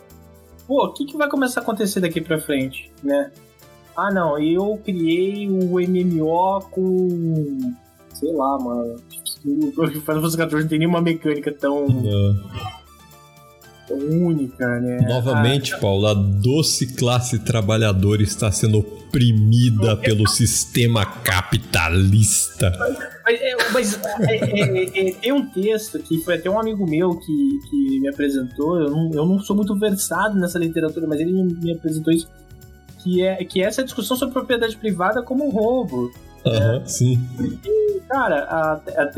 pô, 0.68 0.86
o 0.86 0.94
que, 0.94 1.06
que 1.06 1.18
vai 1.18 1.30
começar 1.30 1.62
a 1.62 1.64
acontecer 1.64 2.00
daqui 2.00 2.22
pra 2.22 2.40
frente, 2.40 2.92
né? 3.04 3.32
Ah, 3.96 4.12
não, 4.12 4.38
eu 4.38 4.80
criei 4.84 5.50
o 5.50 5.80
MMO 5.80 6.62
com. 6.72 7.74
Sei 8.14 8.32
lá, 8.34 8.58
mano. 8.60 8.96
Final 9.42 10.02
Fantasy 10.02 10.36
XIV 10.38 10.62
não 10.62 10.68
tem 10.68 10.80
nenhuma 10.80 11.02
mecânica 11.02 11.52
tão, 11.52 11.88
Ah. 11.88 12.78
Única, 13.90 14.80
né? 14.80 14.98
Novamente, 15.08 15.78
Paulo, 15.80 16.08
a 16.08 16.14
doce 16.14 16.96
classe 16.96 17.40
trabalhadora 17.40 18.22
está 18.22 18.52
sendo 18.52 18.80
oprimida 18.80 19.96
pelo 19.98 20.28
sistema 20.28 21.06
capitalista. 21.06 22.72
Mas, 23.24 23.40
é, 23.42 23.56
mas, 23.72 24.00
é, 24.04 24.36
é, 24.36 25.10
é, 25.10 25.12
tem 25.14 25.32
um 25.32 25.46
texto 25.50 26.00
que 26.00 26.20
foi 26.22 26.36
até 26.36 26.50
um 26.50 26.60
amigo 26.60 26.86
meu 26.90 27.16
que, 27.18 27.60
que 27.70 28.00
me 28.00 28.10
apresentou. 28.10 28.80
Eu 28.80 28.90
não, 28.92 29.12
eu 29.14 29.26
não 29.26 29.40
sou 29.40 29.56
muito 29.56 29.76
versado 29.78 30.38
nessa 30.38 30.60
literatura, 30.60 31.08
mas 31.08 31.20
ele 31.20 31.32
me, 31.32 31.54
me 31.54 31.72
apresentou 31.74 32.14
isso. 32.14 32.28
Que 33.04 33.24
é, 33.24 33.44
que 33.46 33.62
é 33.62 33.66
essa 33.66 33.84
discussão 33.84 34.18
sobre 34.18 34.34
propriedade 34.34 34.76
privada 34.76 35.22
como 35.22 35.46
um 35.46 35.50
roubo. 35.50 36.12
Aham, 36.46 36.84
sim. 36.86 37.20
Cara, 38.10 38.44
a- 38.44 38.82
a- 39.02 39.12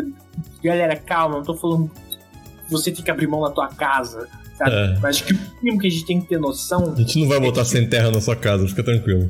galera, 0.64 0.96
calma, 0.96 1.38
não 1.38 1.44
tô 1.44 1.56
falando 1.56 1.90
você 2.70 2.92
tem 2.92 3.04
que 3.04 3.10
abrir 3.10 3.26
mão 3.26 3.42
da 3.42 3.50
tua 3.50 3.68
casa, 3.68 4.28
sabe? 4.60 4.76
É. 4.76 5.00
Mas 5.02 5.16
acho 5.16 5.26
que 5.26 5.34
o 5.34 5.40
mínimo 5.64 5.82
que 5.82 5.88
a 5.88 5.90
gente 5.90 6.06
tem 6.06 6.22
que 6.22 6.28
ter 6.28 6.38
noção. 6.40 6.94
A 6.94 7.00
gente 7.00 7.20
não 7.20 7.28
vai 7.28 7.40
botar 7.40 7.66
sem 7.66 7.88
terra 7.88 8.12
na 8.12 8.22
sua 8.22 8.36
casa, 8.36 8.68
fica 8.68 8.84
tranquilo. 8.84 9.30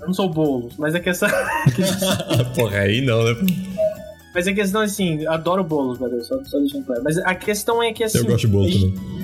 Eu 0.00 0.06
não 0.06 0.12
sou 0.12 0.28
bolo, 0.28 0.68
mas 0.76 0.94
a 0.94 1.00
questão. 1.00 1.28
Porra, 2.54 2.78
aí 2.80 3.00
não, 3.00 3.24
né? 3.24 3.34
mas 4.34 4.46
a 4.46 4.52
questão 4.52 4.82
é 4.82 4.84
assim, 4.84 5.26
adoro 5.26 5.64
bolos, 5.64 5.98
galera, 5.98 6.22
só, 6.22 6.42
só 6.44 6.58
deixando 6.58 6.84
claro. 6.84 7.02
Mas 7.02 7.16
a 7.18 7.34
questão 7.34 7.82
é 7.82 7.92
que 7.92 8.04
assim. 8.04 8.18
Eu 8.18 8.26
gosto 8.26 8.40
de 8.40 8.48
bolo 8.48 8.68
gente- 8.68 8.92
também. 8.92 9.18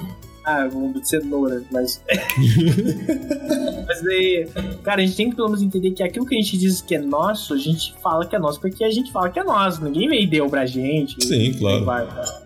Ah, 0.47 0.69
de 0.69 1.09
cenoura, 1.09 1.63
mas. 1.73 2.03
mas 3.87 4.03
daí. 4.03 4.47
Cara, 4.83 5.01
a 5.01 5.07
gente 5.07 5.17
tem 5.17 5.31
que 5.31 5.37
pelo 5.37 5.49
menos 5.49 5.63
entender 5.63 5.93
que 5.93 6.03
aquilo 6.03 6.27
que 6.27 6.35
a 6.35 6.39
gente 6.39 6.59
diz 6.59 6.83
que 6.83 6.95
é 6.95 6.99
nosso, 6.99 7.55
a 7.55 7.57
gente 7.57 7.95
fala 8.03 8.27
que 8.27 8.37
é 8.37 8.39
nosso 8.39 8.61
porque 8.61 8.85
a 8.85 8.91
gente 8.91 9.11
fala 9.11 9.31
que 9.31 9.41
é 9.41 9.43
nosso. 9.45 9.83
Ninguém 9.83 10.07
veio 10.07 10.23
e 10.23 10.27
deu 10.27 10.47
pra 10.51 10.67
gente. 10.67 11.25
Sim, 11.25 11.55
claro. 11.55 11.87
vai, 11.87 12.07
tá? 12.07 12.44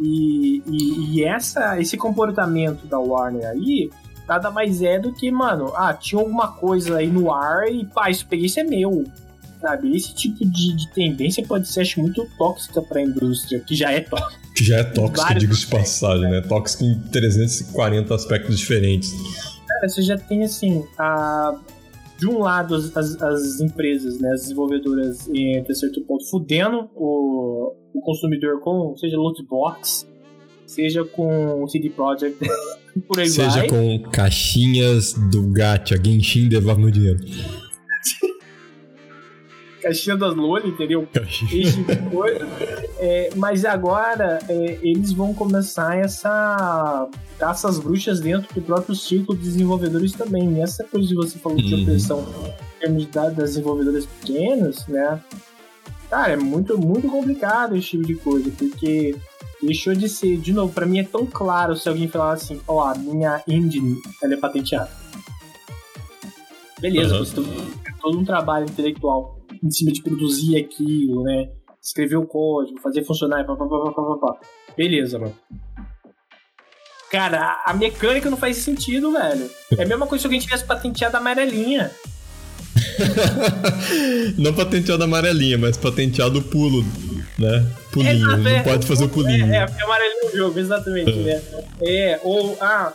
E, 0.00 0.62
e, 0.66 1.16
e 1.16 1.24
essa, 1.24 1.80
esse 1.80 1.96
comportamento 1.96 2.86
da 2.86 2.98
Warner 2.98 3.46
aí 3.46 3.90
nada 4.28 4.50
mais 4.50 4.82
é 4.82 4.98
do 4.98 5.12
que, 5.12 5.30
mano, 5.30 5.72
ah, 5.74 5.94
tinha 5.94 6.20
alguma 6.20 6.48
coisa 6.52 6.98
aí 6.98 7.08
no 7.08 7.32
ar 7.32 7.66
e 7.66 7.86
pá, 7.86 8.10
isso 8.10 8.26
peguei, 8.26 8.46
isso 8.46 8.60
é 8.60 8.64
meu. 8.64 9.04
Sabe? 9.60 9.96
Esse 9.96 10.14
tipo 10.14 10.44
de, 10.44 10.76
de 10.76 10.88
tendência 10.92 11.44
pode 11.44 11.66
ser, 11.66 11.80
acho, 11.80 11.98
muito 12.00 12.24
tóxica 12.36 12.80
pra 12.82 13.00
indústria, 13.00 13.58
que 13.58 13.74
já 13.74 13.90
é 13.90 14.00
tóxica. 14.00 14.40
Que 14.54 14.64
já 14.64 14.78
é 14.78 14.84
Vários 14.84 15.40
digo 15.40 15.56
de 15.56 15.66
passagem, 15.66 16.30
né? 16.30 16.42
Tóxico 16.42 16.84
em 16.84 17.00
340 17.10 18.14
aspectos 18.14 18.58
diferentes. 18.58 19.12
Cara, 19.66 19.88
você 19.88 20.02
já 20.02 20.16
tem 20.16 20.44
assim, 20.44 20.84
a... 20.96 21.58
de 22.18 22.28
um 22.28 22.38
lado 22.38 22.74
as, 22.74 22.96
as, 22.96 23.22
as 23.22 23.60
empresas, 23.60 24.20
né, 24.20 24.32
as 24.32 24.42
desenvolvedoras, 24.42 25.28
em 25.28 25.58
até 25.58 25.72
certo 25.72 26.00
ponto, 26.02 26.28
fudendo 26.28 26.90
o, 26.94 27.72
o 27.94 28.00
consumidor 28.00 28.60
com, 28.60 28.96
seja 28.96 29.16
loot 29.16 29.40
box, 29.44 30.06
seja 30.66 31.04
com 31.04 31.66
CD 31.68 31.90
Projekt, 31.90 32.38
por 33.06 33.20
aí 33.20 33.28
Seja 33.28 33.60
vai. 33.60 33.68
com 33.68 34.02
caixinhas 34.10 35.12
do 35.30 35.46
gacha, 35.52 35.96
Genshin 36.02 36.48
devolve 36.48 36.82
meu 36.82 36.90
dinheiro. 36.90 37.18
Caixinha 39.88 40.16
das 40.16 40.34
Loli, 40.34 40.68
entendeu? 40.68 41.08
Esse 41.16 41.72
tipo 41.72 41.94
de 41.94 42.10
coisa. 42.10 42.46
É, 42.98 43.30
mas 43.36 43.64
agora 43.64 44.38
é, 44.48 44.78
eles 44.82 45.12
vão 45.12 45.32
começar 45.32 45.96
essa 45.96 47.08
caça 47.38 47.68
às 47.68 47.78
bruxas 47.78 48.20
dentro 48.20 48.52
do 48.54 48.60
próprio 48.60 48.94
círculo 48.94 49.38
de 49.38 49.44
desenvolvedores 49.44 50.12
também. 50.12 50.56
E 50.56 50.60
essa 50.60 50.84
coisa 50.84 51.08
que 51.08 51.14
você 51.14 51.38
falou 51.38 51.58
de 51.58 51.74
uhum. 51.74 51.82
opressão 51.82 52.26
em 52.76 52.80
termos 52.80 53.02
de 53.06 53.08
dados 53.10 53.36
das 53.36 53.50
desenvolvedoras 53.50 54.06
pequenas, 54.06 54.86
né? 54.86 55.20
Cara, 56.10 56.32
é 56.32 56.36
muito, 56.36 56.78
muito 56.78 57.08
complicado 57.08 57.76
esse 57.76 57.88
tipo 57.88 58.06
de 58.06 58.14
coisa, 58.14 58.50
porque 58.56 59.14
deixou 59.62 59.94
de 59.94 60.08
ser, 60.08 60.38
de 60.38 60.52
novo, 60.52 60.72
para 60.72 60.86
mim 60.86 61.00
é 61.00 61.04
tão 61.04 61.26
claro 61.26 61.76
se 61.76 61.88
alguém 61.88 62.08
falar 62.08 62.32
assim, 62.32 62.60
ó, 62.66 62.76
oh, 62.76 62.80
a 62.80 62.94
minha 62.94 63.42
engine, 63.46 64.00
ela 64.22 64.34
é 64.34 64.36
patenteada. 64.36 64.90
Beleza, 66.80 67.14
uhum. 67.14 67.24
você 67.24 67.34
tem 67.34 67.44
todo 68.00 68.18
um 68.18 68.24
trabalho 68.24 68.64
intelectual 68.64 69.37
em 69.62 69.70
cima 69.70 69.92
de 69.92 70.02
produzir 70.02 70.56
aquilo, 70.56 71.22
né? 71.22 71.48
Escrever 71.82 72.16
o 72.16 72.26
código, 72.26 72.80
fazer 72.80 73.04
funcionar, 73.04 73.44
pá, 73.46 73.56
pá, 73.56 73.66
pá, 73.66 73.92
pá, 73.92 74.02
pá, 74.02 74.16
pá. 74.16 74.40
Beleza, 74.76 75.18
mano. 75.18 75.34
Cara, 77.10 77.62
a 77.64 77.72
mecânica 77.72 78.28
não 78.28 78.36
faz 78.36 78.58
sentido, 78.58 79.12
velho. 79.12 79.50
É 79.76 79.82
a 79.82 79.86
mesma 79.86 80.06
coisa 80.06 80.22
se 80.22 80.26
alguém 80.26 80.40
tivesse 80.40 80.64
patenteado 80.64 81.16
a 81.16 81.20
amarelinha. 81.20 81.90
não 84.36 84.52
patenteado 84.52 85.02
a 85.02 85.06
amarelinha, 85.06 85.56
mas 85.56 85.76
patenteado 85.76 86.38
o 86.38 86.42
pulo, 86.42 86.84
né? 87.38 87.66
Pulinho, 87.90 88.30
é, 88.30 88.36
não 88.36 88.50
é, 88.50 88.62
pode 88.62 88.86
fazer 88.86 89.04
o 89.04 89.08
pulinho. 89.08 89.46
É, 89.46 89.56
é, 89.56 89.60
é 89.60 89.82
amarelinho 89.82 90.26
o 90.26 90.36
jogo, 90.36 90.58
exatamente, 90.58 91.12
né? 91.12 91.42
É, 91.80 92.20
ou, 92.22 92.58
ah, 92.60 92.92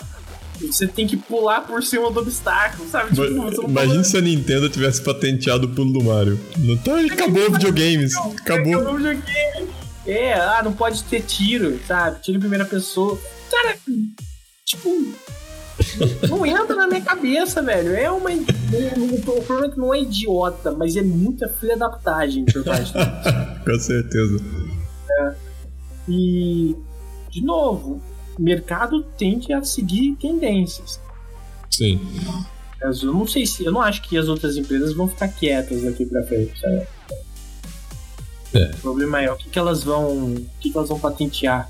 você 0.61 0.87
tem 0.87 1.07
que 1.07 1.17
pular 1.17 1.61
por 1.61 1.83
cima 1.83 2.09
do 2.11 2.19
obstáculo, 2.19 2.87
sabe? 2.89 3.15
Tipo, 3.15 3.67
Imagina 3.67 4.03
se 4.03 4.17
a 4.17 4.21
Nintendo 4.21 4.69
tivesse 4.69 5.01
patenteado 5.01 5.67
o 5.67 5.69
pulo 5.69 5.91
do 5.91 6.03
Mario. 6.03 6.39
Não 6.57 6.77
tá, 6.77 6.99
acabou 6.99 7.47
o 7.47 7.51
videogames. 7.51 8.15
Acabou. 8.15 8.73
Acabou 8.73 8.93
o 8.93 8.97
videogame. 8.97 9.69
É, 10.05 10.33
ah, 10.33 10.61
não 10.63 10.73
pode 10.73 11.03
ter 11.05 11.21
tiro, 11.21 11.79
sabe? 11.87 12.21
Tiro 12.21 12.37
em 12.37 12.41
primeira 12.41 12.65
pessoa. 12.65 13.17
Cara, 13.49 13.77
tipo. 14.65 14.89
não 16.29 16.45
entra 16.45 16.75
na 16.75 16.87
minha 16.87 17.01
cabeça, 17.01 17.61
velho. 17.61 17.95
É 17.95 18.11
uma. 18.11 18.29
O 18.29 19.41
problema 19.43 19.65
é 19.65 19.69
que 19.69 19.79
não 19.79 19.93
é 19.93 20.01
idiota, 20.01 20.71
mas 20.71 20.95
é 20.95 21.01
muita 21.01 21.47
filha 21.47 21.77
da 21.77 21.89
putagem 21.89 22.45
por 22.45 22.63
parte 22.63 22.91
Com 23.63 23.79
certeza. 23.79 24.43
É. 25.19 25.33
E. 26.09 26.75
De 27.31 27.41
novo, 27.43 28.01
mercado 28.39 29.03
tende 29.17 29.53
a 29.53 29.63
seguir 29.63 30.15
tendências. 30.15 30.99
Sim. 31.69 31.99
Eu 32.81 33.13
não 33.13 33.25
sei 33.27 33.45
se. 33.45 33.63
Eu 33.63 33.71
não 33.71 33.81
acho 33.81 34.01
que 34.01 34.17
as 34.17 34.27
outras 34.27 34.57
empresas 34.57 34.93
vão 34.93 35.07
ficar 35.07 35.29
quietas 35.29 35.83
daqui 35.83 36.05
pra 36.05 36.23
frente, 36.23 36.59
sabe? 36.59 36.85
É. 38.53 38.71
O 38.75 38.77
problema 38.81 39.21
é 39.21 39.31
o 39.31 39.35
que, 39.35 39.49
que 39.49 39.57
elas 39.57 39.83
vão. 39.83 40.33
O 40.33 40.45
que, 40.59 40.69
que 40.69 40.77
elas 40.77 40.89
vão 40.89 40.99
patentear. 40.99 41.69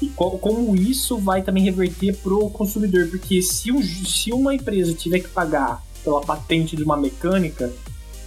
E 0.00 0.08
qual, 0.08 0.38
como 0.38 0.74
isso 0.74 1.18
vai 1.18 1.42
também 1.42 1.64
reverter 1.64 2.16
pro 2.16 2.48
consumidor. 2.50 3.08
Porque 3.08 3.42
se, 3.42 3.70
um, 3.70 3.82
se 3.82 4.32
uma 4.32 4.54
empresa 4.54 4.92
tiver 4.94 5.20
que 5.20 5.28
pagar 5.28 5.84
pela 6.02 6.20
patente 6.20 6.76
de 6.76 6.82
uma 6.82 6.96
mecânica, 6.96 7.70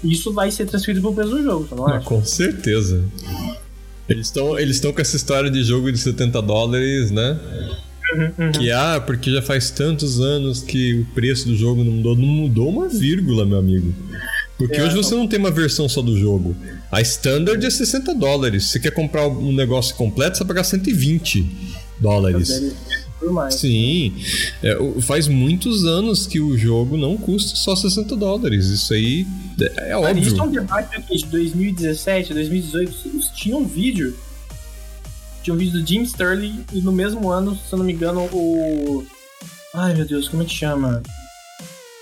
isso 0.03 0.33
vai 0.33 0.51
ser 0.51 0.65
transferido 0.65 1.01
pro 1.01 1.13
preço 1.13 1.31
do 1.31 1.43
jogo, 1.43 1.67
você 1.67 1.75
não 1.75 1.87
acha? 1.87 1.97
Ah, 1.97 2.01
com 2.01 2.23
certeza. 2.23 3.03
Eles 4.07 4.27
estão 4.27 4.57
eles 4.59 4.79
com 4.79 5.01
essa 5.01 5.15
história 5.15 5.49
de 5.49 5.63
jogo 5.63 5.91
de 5.91 5.97
70 5.97 6.41
dólares, 6.41 7.11
né? 7.11 7.39
Uhum, 8.13 8.45
uhum. 8.45 8.51
Que, 8.51 8.71
ah, 8.71 9.01
porque 9.05 9.31
já 9.31 9.41
faz 9.41 9.71
tantos 9.71 10.19
anos 10.19 10.61
que 10.61 10.99
o 10.99 11.05
preço 11.13 11.47
do 11.47 11.55
jogo 11.55 11.83
não 11.83 11.91
mudou. 11.91 12.15
Não 12.15 12.27
mudou 12.27 12.69
uma 12.69 12.87
vírgula, 12.87 13.45
meu 13.45 13.57
amigo. 13.57 13.93
Porque 14.57 14.77
é, 14.77 14.83
hoje 14.83 14.95
você 14.95 15.15
não 15.15 15.27
tem 15.27 15.39
uma 15.39 15.51
versão 15.51 15.89
só 15.89 16.01
do 16.01 16.17
jogo. 16.17 16.55
A 16.91 17.01
standard 17.01 17.65
é 17.65 17.69
60 17.69 18.13
dólares. 18.13 18.65
Se 18.65 18.69
você 18.73 18.79
quer 18.79 18.91
comprar 18.91 19.27
um 19.27 19.51
negócio 19.51 19.95
completo, 19.95 20.37
você 20.37 20.43
vai 20.43 20.49
pagar 20.49 20.63
120 20.63 21.45
dólares. 21.99 22.61
Sim, 23.49 24.13
é, 24.61 24.77
faz 25.01 25.27
muitos 25.27 25.83
anos 25.85 26.27
que 26.27 26.39
o 26.39 26.55
jogo 26.57 26.95
não 26.95 27.17
custa 27.17 27.55
só 27.55 27.75
60 27.75 28.15
dólares. 28.15 28.67
Isso 28.67 28.93
aí 28.93 29.25
é, 29.77 29.95
óbvio. 29.95 30.23
Isso 30.23 30.39
é 30.39 30.43
um 30.43 30.51
debate 30.51 31.01
de 31.01 31.25
2017, 31.25 32.33
2018. 32.33 33.14
Tinha 33.45 33.57
um 33.57 33.67
vídeo. 33.67 34.17
Tinha 35.43 35.53
um 35.53 35.57
vídeo 35.57 35.79
do 35.79 35.87
Jim 35.87 36.01
Sterling 36.01 36.65
e 36.73 36.81
no 36.81 36.91
mesmo 36.91 37.29
ano, 37.29 37.55
se 37.55 37.71
eu 37.71 37.77
não 37.77 37.85
me 37.85 37.93
engano, 37.93 38.21
o. 38.33 39.05
Ai 39.71 39.93
meu 39.93 40.03
Deus, 40.03 40.27
como 40.27 40.41
é 40.41 40.47
que 40.47 40.51
chama? 40.51 41.03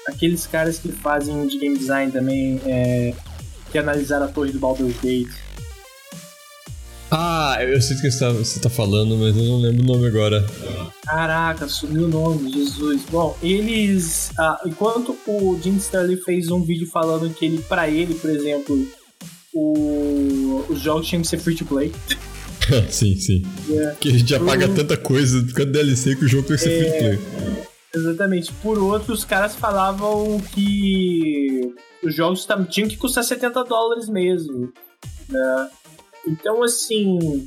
Aqueles 0.07 0.47
caras 0.47 0.79
que 0.79 0.89
fazem 0.89 1.45
de 1.45 1.59
game 1.59 1.77
design 1.77 2.13
também, 2.13 2.61
é, 2.65 3.13
que 3.69 3.77
analisaram 3.77 4.25
a 4.25 4.29
torre 4.29 4.53
do 4.53 4.59
Baldur's 4.59 4.95
Gate. 5.01 5.33
Ah, 7.11 7.57
eu 7.59 7.81
sei 7.81 7.97
que 7.97 8.09
você 8.09 8.25
está 8.25 8.61
tá 8.61 8.69
falando, 8.69 9.17
mas 9.17 9.35
eu 9.35 9.43
não 9.43 9.59
lembro 9.59 9.83
o 9.83 9.85
nome 9.85 10.07
agora. 10.07 10.47
Caraca, 11.05 11.67
sumiu 11.67 12.05
o 12.05 12.07
nome, 12.07 12.53
Jesus. 12.53 13.01
Bom, 13.11 13.37
eles. 13.43 14.31
Ah, 14.39 14.61
enquanto 14.65 15.17
o 15.27 15.59
Jim 15.61 15.75
Sterling 15.75 16.21
fez 16.23 16.49
um 16.49 16.63
vídeo 16.63 16.87
falando 16.87 17.29
que 17.33 17.43
ele, 17.43 17.57
para 17.63 17.89
ele, 17.89 18.15
por 18.15 18.29
exemplo, 18.29 18.87
o, 19.53 20.65
os 20.69 20.79
jogos 20.79 21.07
tinham 21.07 21.21
que 21.21 21.27
ser 21.27 21.37
free 21.37 21.55
to 21.55 21.65
play. 21.65 21.91
sim, 22.89 23.15
sim. 23.15 23.43
Yeah. 23.67 23.95
Que 23.95 24.09
a 24.09 24.11
gente 24.11 24.29
já 24.29 24.39
paga 24.39 24.67
tanta 24.67 24.97
coisa 24.97 25.45
ficando 25.45 25.71
DLC 25.71 26.15
que 26.15 26.25
o 26.25 26.27
jogo 26.27 26.47
tem 26.47 26.57
que 26.57 26.63
ser 26.63 26.79
free 26.79 26.91
to 26.91 26.97
play. 26.97 27.19
É, 27.93 27.97
exatamente. 27.97 28.51
Por 28.53 28.79
outro, 28.79 29.13
os 29.13 29.25
caras 29.25 29.55
falavam 29.55 30.39
que 30.53 31.73
os 32.03 32.15
jogos 32.15 32.47
tinham 32.69 32.87
que 32.87 32.97
custar 32.97 33.23
70 33.23 33.63
dólares 33.63 34.09
mesmo. 34.09 34.71
Né? 35.29 35.69
Então, 36.27 36.63
assim, 36.63 37.45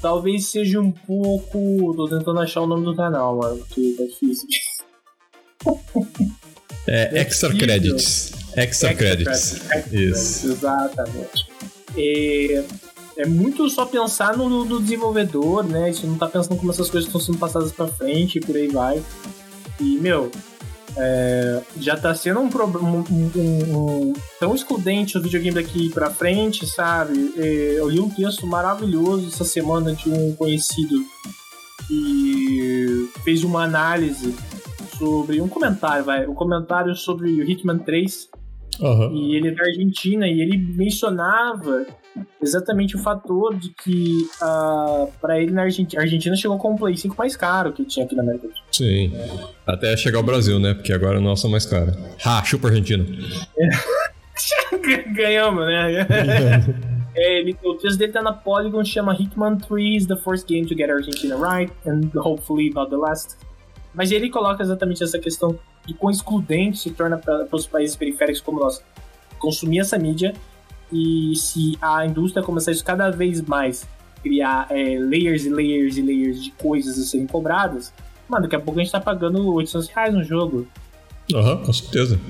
talvez 0.00 0.46
seja 0.46 0.80
um 0.80 0.90
pouco. 0.90 1.94
Tô 1.94 2.08
tentando 2.08 2.40
achar 2.40 2.62
o 2.62 2.66
nome 2.66 2.84
do 2.84 2.96
canal, 2.96 3.36
mano, 3.36 3.58
porque 3.58 3.94
tá 3.96 4.04
difícil. 4.04 4.48
É, 6.86 7.20
Extra 7.20 7.54
Credits. 7.54 8.37
Extra, 8.58 8.90
extra 8.90 8.94
Credits. 8.94 9.58
Credits. 9.60 9.92
Isso. 9.92 10.52
Exatamente. 10.52 11.46
É, 11.96 12.64
é 13.18 13.26
muito 13.26 13.68
só 13.68 13.84
pensar 13.84 14.36
no, 14.36 14.64
no 14.64 14.80
desenvolvedor, 14.80 15.64
né? 15.64 15.92
Você 15.92 16.06
não 16.06 16.18
tá 16.18 16.28
pensando 16.28 16.56
como 16.56 16.70
essas 16.70 16.90
coisas 16.90 17.08
estão 17.08 17.20
sendo 17.20 17.38
passadas 17.38 17.72
pra 17.72 17.88
frente 17.88 18.38
e 18.38 18.40
por 18.40 18.56
aí 18.56 18.68
vai. 18.68 19.02
E, 19.80 19.96
meu, 19.98 20.30
é, 20.96 21.60
já 21.78 21.96
tá 21.96 22.14
sendo 22.14 22.40
um 22.40 22.48
problema 22.48 22.88
um, 22.88 23.04
um, 23.10 23.76
um, 23.76 24.12
tão 24.40 24.54
excludente 24.54 25.16
o 25.16 25.22
videogame 25.22 25.54
daqui 25.54 25.90
pra 25.90 26.10
frente, 26.10 26.66
sabe? 26.66 27.34
É, 27.36 27.74
eu 27.78 27.88
li 27.88 28.00
um 28.00 28.10
texto 28.10 28.46
maravilhoso 28.46 29.28
essa 29.28 29.44
semana 29.44 29.94
de 29.94 30.10
um 30.10 30.34
conhecido 30.34 31.04
que 31.86 33.10
fez 33.24 33.44
uma 33.44 33.62
análise 33.62 34.34
sobre 34.98 35.40
um 35.40 35.48
comentário, 35.48 36.04
vai, 36.04 36.26
um 36.26 36.34
comentário 36.34 36.94
sobre 36.94 37.30
o 37.30 37.48
Hitman 37.48 37.78
3. 37.78 38.28
Uhum. 38.80 39.14
E 39.14 39.36
ele 39.36 39.48
é 39.48 39.50
da 39.52 39.64
Argentina 39.64 40.26
e 40.26 40.40
ele 40.40 40.56
mencionava 40.56 41.86
exatamente 42.40 42.96
o 42.96 42.98
fator 42.98 43.56
de 43.56 43.70
que 43.70 44.22
uh, 44.40 44.42
ah, 44.42 45.06
para 45.20 45.40
ele 45.40 45.52
na 45.52 45.62
Argentina, 45.62 46.00
a 46.00 46.04
Argentina 46.04 46.36
chegou 46.36 46.58
com 46.58 46.72
um 46.72 46.76
Play 46.76 46.96
5 46.96 47.16
mais 47.16 47.36
caro 47.36 47.72
que 47.72 47.84
tinha 47.84 48.06
aqui 48.06 48.14
na 48.14 48.22
América 48.22 48.48
do 48.48 48.54
Sul. 48.54 48.64
Sim. 48.72 49.12
Até 49.66 49.96
chegar 49.96 50.18
ao 50.18 50.24
Brasil, 50.24 50.58
né? 50.58 50.74
Porque 50.74 50.92
agora 50.92 51.18
o 51.18 51.22
nosso 51.22 51.46
é 51.46 51.50
mais 51.50 51.66
caro. 51.66 51.92
Ha, 52.24 52.44
chupa 52.44 52.68
Argentina. 52.68 53.04
Ganhamos, 55.14 55.66
né? 55.66 56.06
É, 57.20 57.40
ele, 57.40 57.56
o 57.64 57.74
texto 57.74 57.98
dele 57.98 58.12
tá 58.12 58.22
na 58.22 58.32
Polygon, 58.32 58.84
chama 58.84 59.12
Hitman 59.12 59.56
3 59.56 60.02
is 60.02 60.06
the 60.06 60.14
first 60.14 60.46
game 60.46 60.68
to 60.68 60.76
get 60.76 60.88
Argentina 60.88 61.36
right, 61.36 61.72
and 61.84 62.12
hopefully 62.14 62.70
not 62.70 62.90
the 62.90 62.96
last. 62.96 63.36
Mas 63.92 64.12
ele 64.12 64.30
coloca 64.30 64.62
exatamente 64.62 65.02
essa 65.02 65.18
questão 65.18 65.58
de 65.88 65.94
quão 65.94 66.10
excludente 66.10 66.78
se 66.78 66.90
torna 66.90 67.16
para 67.16 67.48
os 67.50 67.66
países 67.66 67.96
periféricos 67.96 68.42
como 68.42 68.60
nós 68.60 68.82
consumir 69.38 69.78
essa 69.78 69.98
mídia 69.98 70.34
e 70.92 71.34
se 71.34 71.78
a 71.80 72.04
indústria 72.04 72.42
começar 72.42 72.72
isso 72.72 72.84
cada 72.84 73.10
vez 73.10 73.40
mais, 73.40 73.88
criar 74.22 74.66
é, 74.70 74.98
layers 74.98 75.46
e 75.46 75.48
layers 75.48 75.96
e 75.96 76.02
layers 76.02 76.44
de 76.44 76.50
coisas 76.50 76.98
a 76.98 77.02
serem 77.02 77.26
cobradas, 77.26 77.92
mano, 78.28 78.42
daqui 78.42 78.56
a 78.56 78.60
pouco 78.60 78.78
a 78.78 78.82
gente 78.82 78.92
tá 78.92 79.00
pagando 79.00 79.50
800 79.54 79.88
reais 79.88 80.14
no 80.14 80.22
jogo. 80.22 80.66
Aham, 81.34 81.54
uhum, 81.54 81.64
com 81.64 81.72
certeza. 81.72 82.20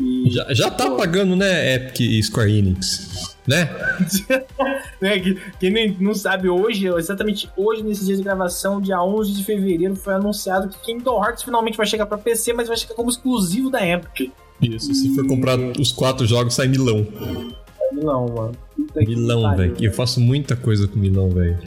E, 0.00 0.30
já, 0.30 0.46
já 0.52 0.70
tá 0.70 0.90
pagando, 0.90 1.34
né, 1.34 1.74
Epic 1.74 2.00
e 2.00 2.22
Square 2.22 2.56
Enix, 2.56 3.36
né? 3.46 3.68
né 5.02 5.18
quem 5.58 5.96
não 5.98 6.14
sabe, 6.14 6.48
hoje, 6.48 6.86
exatamente 6.86 7.48
hoje, 7.56 7.82
nesses 7.82 8.06
dias 8.06 8.18
de 8.18 8.24
gravação, 8.24 8.80
dia 8.80 9.02
11 9.02 9.32
de 9.32 9.44
fevereiro, 9.44 9.96
foi 9.96 10.14
anunciado 10.14 10.68
que 10.68 10.78
Kingdom 10.80 11.22
Hearts 11.24 11.42
finalmente 11.42 11.76
vai 11.76 11.86
chegar 11.86 12.06
pra 12.06 12.16
PC, 12.16 12.52
mas 12.52 12.68
vai 12.68 12.76
chegar 12.76 12.94
como 12.94 13.10
exclusivo 13.10 13.70
da 13.70 13.84
Epic. 13.84 14.32
Isso, 14.62 14.92
se 14.92 15.14
for 15.14 15.26
comprar 15.26 15.58
os 15.58 15.92
quatro 15.92 16.26
jogos, 16.26 16.54
sai 16.54 16.68
milão. 16.68 17.06
Milão, 17.92 18.26
mano. 18.28 18.52
milão, 18.96 19.56
velho. 19.56 19.76
Eu 19.80 19.92
faço 19.92 20.20
muita 20.20 20.56
coisa 20.56 20.86
com 20.86 20.98
milão, 20.98 21.30
velho. 21.30 21.58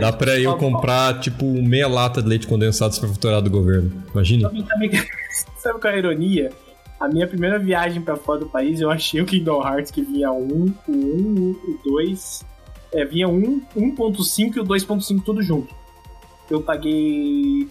Dá 0.00 0.12
pra 0.12 0.38
eu 0.38 0.56
comprar, 0.56 1.20
tipo, 1.20 1.44
meia 1.44 1.88
lata 1.88 2.22
de 2.22 2.28
leite 2.28 2.46
condensado 2.46 2.94
se 2.94 3.00
for 3.00 3.08
faturar 3.08 3.42
do 3.42 3.50
governo. 3.50 3.92
Imagina. 4.12 4.48
Sabe, 4.48 5.06
sabe 5.58 5.78
qual 5.80 5.92
é 5.92 5.96
a 5.96 5.98
ironia? 5.98 6.50
A 7.02 7.08
minha 7.08 7.26
primeira 7.26 7.58
viagem 7.58 8.00
pra 8.00 8.16
fora 8.16 8.38
do 8.38 8.48
país, 8.48 8.80
eu 8.80 8.88
achei 8.88 9.20
o 9.20 9.26
Kingdom 9.26 9.60
Hearts 9.60 9.90
que 9.90 10.02
vinha 10.02 10.30
um, 10.30 10.72
o 10.86 10.92
1, 10.92 11.50
o 11.50 11.80
2. 11.84 12.44
É, 12.94 13.04
vinha 13.04 13.28
um, 13.28 13.60
1.5 13.76 14.56
e 14.56 14.60
o 14.60 14.64
2.5 14.64 15.22
tudo 15.24 15.42
junto. 15.42 15.74
Eu 16.48 16.62
paguei 16.62 17.68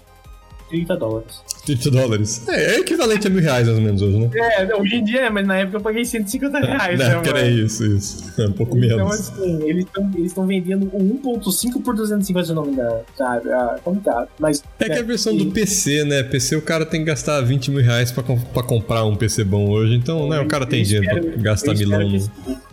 30 0.72 0.96
dólares. 0.96 1.42
30 1.66 1.92
dólares. 1.92 2.48
É, 2.48 2.76
é 2.76 2.80
equivalente 2.80 3.28
a 3.28 3.30
mil 3.30 3.42
reais, 3.42 3.68
mais 3.68 3.78
ou 3.78 3.84
menos, 3.84 4.02
hoje, 4.02 4.18
né? 4.18 4.30
É, 4.34 4.76
hoje 4.76 4.96
em 4.96 5.04
dia 5.04 5.22
é, 5.22 5.30
mas 5.30 5.46
na 5.46 5.58
época 5.58 5.78
eu 5.78 5.82
paguei 5.82 6.06
150 6.06 6.60
reais. 6.60 6.98
Na 6.98 7.10
né, 7.10 7.14
época 7.16 7.30
era 7.30 7.48
isso, 7.48 7.86
isso. 7.86 8.42
É 8.42 8.48
um 8.48 8.54
pouco 8.54 8.78
Então, 8.78 8.98
menos. 8.98 9.14
assim, 9.14 9.64
eles 9.68 9.86
estão 10.26 10.48
vendendo 10.48 10.90
o 10.94 11.00
1.5 11.00 11.84
por 11.84 11.96
250 11.96 12.54
não 12.54 12.64
me 12.64 12.72
engano, 12.72 13.02
sabe? 13.18 13.52
Ah, 13.52 13.76
complicado. 13.84 14.30
Mas. 14.40 14.64
É 14.80 14.86
que 14.86 14.92
é 14.94 15.00
a 15.00 15.04
versão 15.04 15.36
do 15.36 15.52
PC, 15.52 16.06
né? 16.06 16.24
PC 16.24 16.56
o 16.56 16.62
cara 16.62 16.86
tem 16.86 17.02
que 17.02 17.08
gastar 17.08 17.42
20 17.42 17.72
mil 17.72 17.84
reais 17.84 18.12
pra, 18.12 18.24
pra 18.24 18.64
comprar 18.64 19.04
um 19.06 19.16
PC 19.16 19.44
bom 19.44 19.70
hoje. 19.70 19.96
Então, 19.96 20.30
né, 20.30 20.40
o 20.40 20.48
cara 20.48 20.66
tem 20.66 20.84
dinheiro 20.84 21.06
pra 21.08 21.42
gastar 21.42 21.76
milão 21.76 22.10
que 22.10 22.71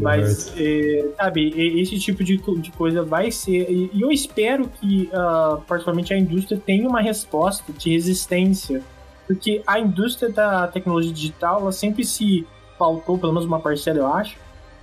Mas, 0.00 0.52
é, 0.56 1.08
sabe, 1.16 1.80
esse 1.80 1.98
tipo 1.98 2.22
de, 2.22 2.36
de 2.36 2.70
coisa 2.72 3.02
vai 3.02 3.30
ser. 3.30 3.70
E 3.70 3.90
e 3.92 4.02
eu 4.02 4.10
espero 4.12 4.68
que, 4.68 5.08
ah, 5.12 5.58
particularmente, 5.66 6.12
a 6.12 6.18
indústria 6.18 6.60
tenha 6.64 6.88
uma 6.88 7.00
resposta 7.00 7.72
de 7.72 7.90
resistência. 7.90 8.82
Porque 9.26 9.62
a 9.66 9.80
indústria 9.80 10.30
da 10.30 10.68
tecnologia 10.68 11.12
digital, 11.12 11.60
ela 11.60 11.72
sempre 11.72 12.04
se 12.04 12.46
pautou, 12.78 13.18
pelo 13.18 13.32
menos 13.32 13.46
uma 13.46 13.58
parcela, 13.58 13.98
eu 13.98 14.06
acho, 14.06 14.36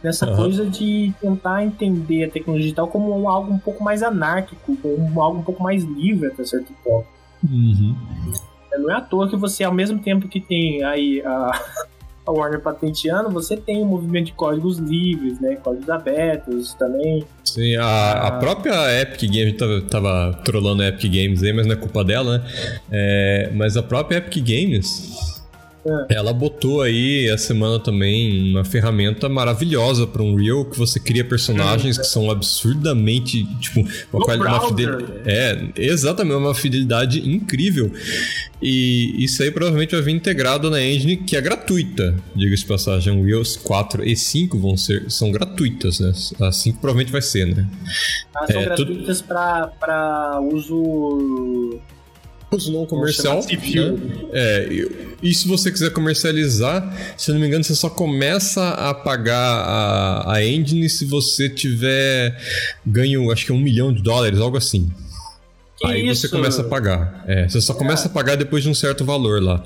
nessa 0.03 0.25
Aham. 0.25 0.35
coisa 0.35 0.65
de 0.65 1.13
tentar 1.21 1.63
entender 1.63 2.25
a 2.25 2.29
tecnologia 2.29 2.65
digital 2.65 2.87
como 2.87 3.29
algo 3.29 3.53
um 3.53 3.57
pouco 3.57 3.81
mais 3.81 4.03
anárquico, 4.03 4.75
como 4.75 5.21
algo 5.21 5.39
um 5.39 5.43
pouco 5.43 5.63
mais 5.63 5.83
livre 5.83 6.27
até 6.27 6.43
certo 6.43 6.73
ponto. 6.83 7.07
Uhum. 7.49 7.95
Não 8.77 8.91
é 8.91 8.95
à 8.95 9.01
toa 9.01 9.29
que 9.29 9.37
você, 9.37 9.63
ao 9.63 9.73
mesmo 9.73 9.99
tempo 9.99 10.27
que 10.27 10.41
tem 10.41 10.83
aí 10.83 11.21
a, 11.21 11.51
a 12.25 12.31
Warner 12.31 12.61
patenteando, 12.61 13.29
você 13.29 13.57
tem 13.57 13.81
um 13.81 13.85
movimento 13.85 14.27
de 14.27 14.33
códigos 14.33 14.77
livres, 14.77 15.39
né? 15.39 15.57
Códigos 15.57 15.89
abertos 15.89 16.73
também. 16.73 17.25
Sim, 17.43 17.75
a, 17.75 18.11
a 18.27 18.31
própria 18.39 19.01
Epic 19.01 19.21
Games, 19.23 19.41
a 19.41 19.45
gente 19.45 19.57
tava, 19.57 19.81
tava 19.81 20.41
trollando 20.43 20.81
a 20.83 20.87
Epic 20.87 21.11
Games 21.11 21.43
aí, 21.43 21.51
mas 21.51 21.65
não 21.65 21.73
é 21.73 21.75
culpa 21.75 22.03
dela, 22.03 22.37
né? 22.37 22.45
É, 22.91 23.51
mas 23.53 23.75
a 23.75 23.83
própria 23.83 24.17
Epic 24.17 24.43
Games, 24.43 25.12
ela 26.09 26.31
botou 26.33 26.81
aí 26.81 27.27
essa 27.29 27.47
semana 27.47 27.79
também 27.79 28.51
uma 28.51 28.63
ferramenta 28.63 29.27
maravilhosa 29.27 30.07
para 30.07 30.23
Unreal, 30.23 30.65
que 30.65 30.77
você 30.77 30.99
cria 30.99 31.23
personagens 31.25 31.97
que 31.97 32.05
são 32.05 32.29
absurdamente, 32.31 33.43
tipo, 33.59 33.81
uma, 33.81 33.89
No 34.13 34.19
quali- 34.21 34.41
uma 34.41 34.49
browser. 34.59 34.69
fidelidade. 34.97 35.21
É, 35.25 35.67
exatamente, 35.77 36.35
uma 36.35 36.55
fidelidade 36.55 37.29
incrível. 37.29 37.91
E 38.61 39.21
isso 39.23 39.43
aí 39.43 39.51
provavelmente 39.51 39.91
vai 39.93 40.01
vir 40.01 40.13
integrado 40.15 40.69
na 40.69 40.81
engine, 40.81 41.17
que 41.17 41.35
é 41.35 41.41
gratuita, 41.41 42.15
diga-se 42.33 42.61
de 42.63 42.67
passagem. 42.69 43.11
Unreal 43.13 43.41
4 43.63 44.07
e 44.07 44.15
5 44.15 44.57
vão 44.57 44.77
ser, 44.77 45.11
são 45.11 45.31
gratuitas, 45.31 45.99
né? 45.99 46.13
A 46.41 46.51
5 46.51 46.79
provavelmente 46.79 47.11
vai 47.11 47.21
ser, 47.21 47.45
né? 47.53 47.67
Elas 48.35 48.51
são 48.51 48.61
É, 48.61 48.65
gratuitas 48.65 49.21
para 49.21 49.67
pra 49.67 50.39
uso. 50.53 51.79
Uso 52.55 52.71
não 52.71 52.85
comercial. 52.85 53.37
Né? 53.37 54.27
É, 54.31 54.67
e- 54.71 55.13
e 55.23 55.33
se 55.33 55.47
você 55.47 55.71
quiser 55.71 55.89
comercializar, 55.91 57.15
se 57.17 57.31
eu 57.31 57.33
não 57.35 57.41
me 57.41 57.47
engano, 57.47 57.63
você 57.63 57.73
só 57.75 57.89
começa 57.89 58.69
a 58.71 58.93
pagar 58.93 59.37
a, 59.37 60.33
a 60.35 60.45
engine 60.45 60.89
se 60.89 61.05
você 61.05 61.47
tiver 61.49 62.37
ganho, 62.85 63.31
acho 63.31 63.45
que 63.45 63.51
é 63.51 63.55
um 63.55 63.59
milhão 63.59 63.93
de 63.93 64.01
dólares, 64.03 64.39
algo 64.39 64.57
assim. 64.57 64.91
Que 65.79 65.87
Aí 65.87 66.07
isso? 66.07 66.21
você 66.21 66.29
começa 66.29 66.61
a 66.61 66.65
pagar. 66.65 67.23
É, 67.27 67.47
você 67.47 67.59
só 67.61 67.73
começa 67.73 68.07
a 68.07 68.11
pagar 68.11 68.35
depois 68.35 68.63
de 68.63 68.69
um 68.69 68.73
certo 68.75 69.03
valor 69.05 69.41
lá. 69.41 69.63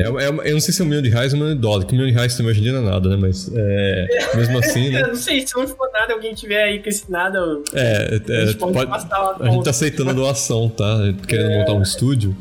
É, 0.00 0.24
é 0.24 0.28
eu 0.28 0.52
não 0.52 0.60
sei 0.60 0.72
se 0.74 0.80
é 0.80 0.84
um 0.84 0.88
milhão 0.88 1.02
de 1.02 1.08
reais 1.08 1.32
ou 1.32 1.38
um 1.38 1.42
milhão 1.42 1.54
de 1.56 1.60
dólares, 1.60 1.84
que 1.86 1.92
um 1.94 1.96
milhão 1.98 2.08
de 2.10 2.14
reais 2.14 2.36
também 2.36 2.52
hoje 2.52 2.60
em 2.60 2.62
dia 2.64 2.72
não 2.72 2.80
é 2.86 2.90
nada, 2.90 3.08
né? 3.10 3.16
Mas 3.16 3.50
é, 3.54 4.06
mesmo 4.36 4.58
assim, 4.58 4.90
né? 4.90 5.02
Eu 5.02 5.08
não 5.08 5.14
sei, 5.14 5.46
se 5.46 5.56
não 5.56 5.66
for 5.68 5.90
nada, 5.92 6.12
alguém 6.14 6.34
tiver 6.34 6.62
aí 6.62 6.82
com 6.82 6.88
esse 6.88 7.10
nada, 7.10 7.38
eu- 7.38 7.64
É, 7.74 8.20
a 8.28 8.32
é, 8.32 8.46
gente 8.46 8.58
pode, 8.58 8.72
pode- 8.74 8.90
passar 8.90 9.20
uma 9.36 9.46
A 9.46 9.50
gente 9.50 9.64
tá 9.64 9.70
aceitando 9.70 10.14
doação, 10.14 10.68
tá? 10.68 10.98
Querendo 11.26 11.50
montar 11.58 11.72
um 11.74 11.82
estúdio. 11.82 12.36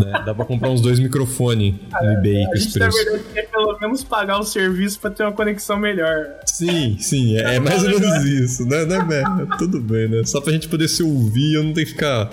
né? 0.00 0.22
Dá 0.26 0.34
pra 0.34 0.44
comprar 0.44 0.68
uns 0.70 0.80
dois 0.80 0.98
microfones 0.98 1.74
no 2.02 2.12
eBay 2.12 2.44
com 2.46 2.52
A 2.52 2.54
esse 2.56 2.78
na 2.78 2.86
preço. 2.88 3.04
verdade, 3.04 3.24
quer 3.32 3.48
pelo 3.48 3.78
menos 3.80 4.02
pagar 4.02 4.38
o 4.38 4.42
serviço 4.44 4.98
pra 5.00 5.10
ter 5.10 5.22
uma 5.22 5.32
conexão 5.32 5.78
melhor. 5.78 6.26
Sim, 6.44 6.96
sim, 6.98 7.36
é, 7.38 7.54
é 7.54 7.60
mais 7.60 7.82
ou 7.84 7.90
menos 7.90 8.24
isso, 8.24 8.66
né? 8.66 8.84
né 8.84 9.02
Bé? 9.02 9.22
Tudo 9.58 9.80
bem, 9.80 10.08
né? 10.08 10.22
Só 10.24 10.40
pra 10.40 10.52
gente 10.52 10.68
poder 10.68 10.88
se 10.88 11.02
ouvir 11.02 11.52
e 11.52 11.54
eu 11.54 11.62
não 11.62 11.72
ter 11.72 11.84
que 11.84 11.92
ficar 11.92 12.30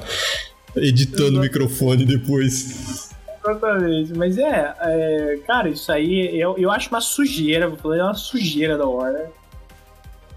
editando 0.76 1.38
o 1.38 1.42
microfone 1.42 2.04
depois. 2.06 3.03
Exatamente. 3.44 4.14
Mas 4.18 4.38
é, 4.38 4.74
é, 4.80 5.40
cara, 5.46 5.70
isso 5.70 5.92
aí 5.92 6.40
eu, 6.40 6.56
eu 6.58 6.72
acho 6.72 6.90
uma 6.90 7.02
sujeira, 7.02 7.68
vou 7.68 7.78
falar, 7.78 7.98
é 7.98 8.04
uma 8.04 8.14
sujeira 8.14 8.78
da 8.78 8.86
Warner. 8.86 9.30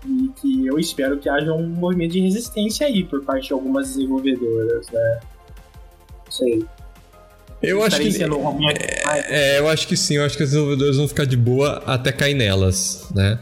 E 0.05 0.31
que 0.40 0.66
eu 0.66 0.79
espero 0.79 1.19
que 1.19 1.29
haja 1.29 1.53
um 1.53 1.66
movimento 1.66 2.12
de 2.12 2.21
resistência 2.21 2.87
aí 2.87 3.05
por 3.05 3.25
parte 3.25 3.49
de 3.49 3.53
algumas 3.53 3.88
desenvolvedoras, 3.88 4.88
né? 4.90 5.21
Não 6.25 6.33
sei. 6.33 6.64
Eu 7.62 7.83
acho 7.83 7.99
que. 7.99 8.11
demais. 8.11 8.79
É, 9.29 9.59
eu 9.59 9.69
acho 9.69 9.88
que 9.88 9.97
sim, 9.97 10.16
eu 10.16 10.25
acho 10.25 10.37
que 10.37 10.42
as 10.42 10.51
desenvolvedoras 10.51 10.97
vão 10.97 11.09
ficar 11.09 11.25
de 11.25 11.37
boa 11.37 11.83
até 11.87 12.12
cair 12.12 12.35
nelas, 12.35 13.09
né? 13.14 13.38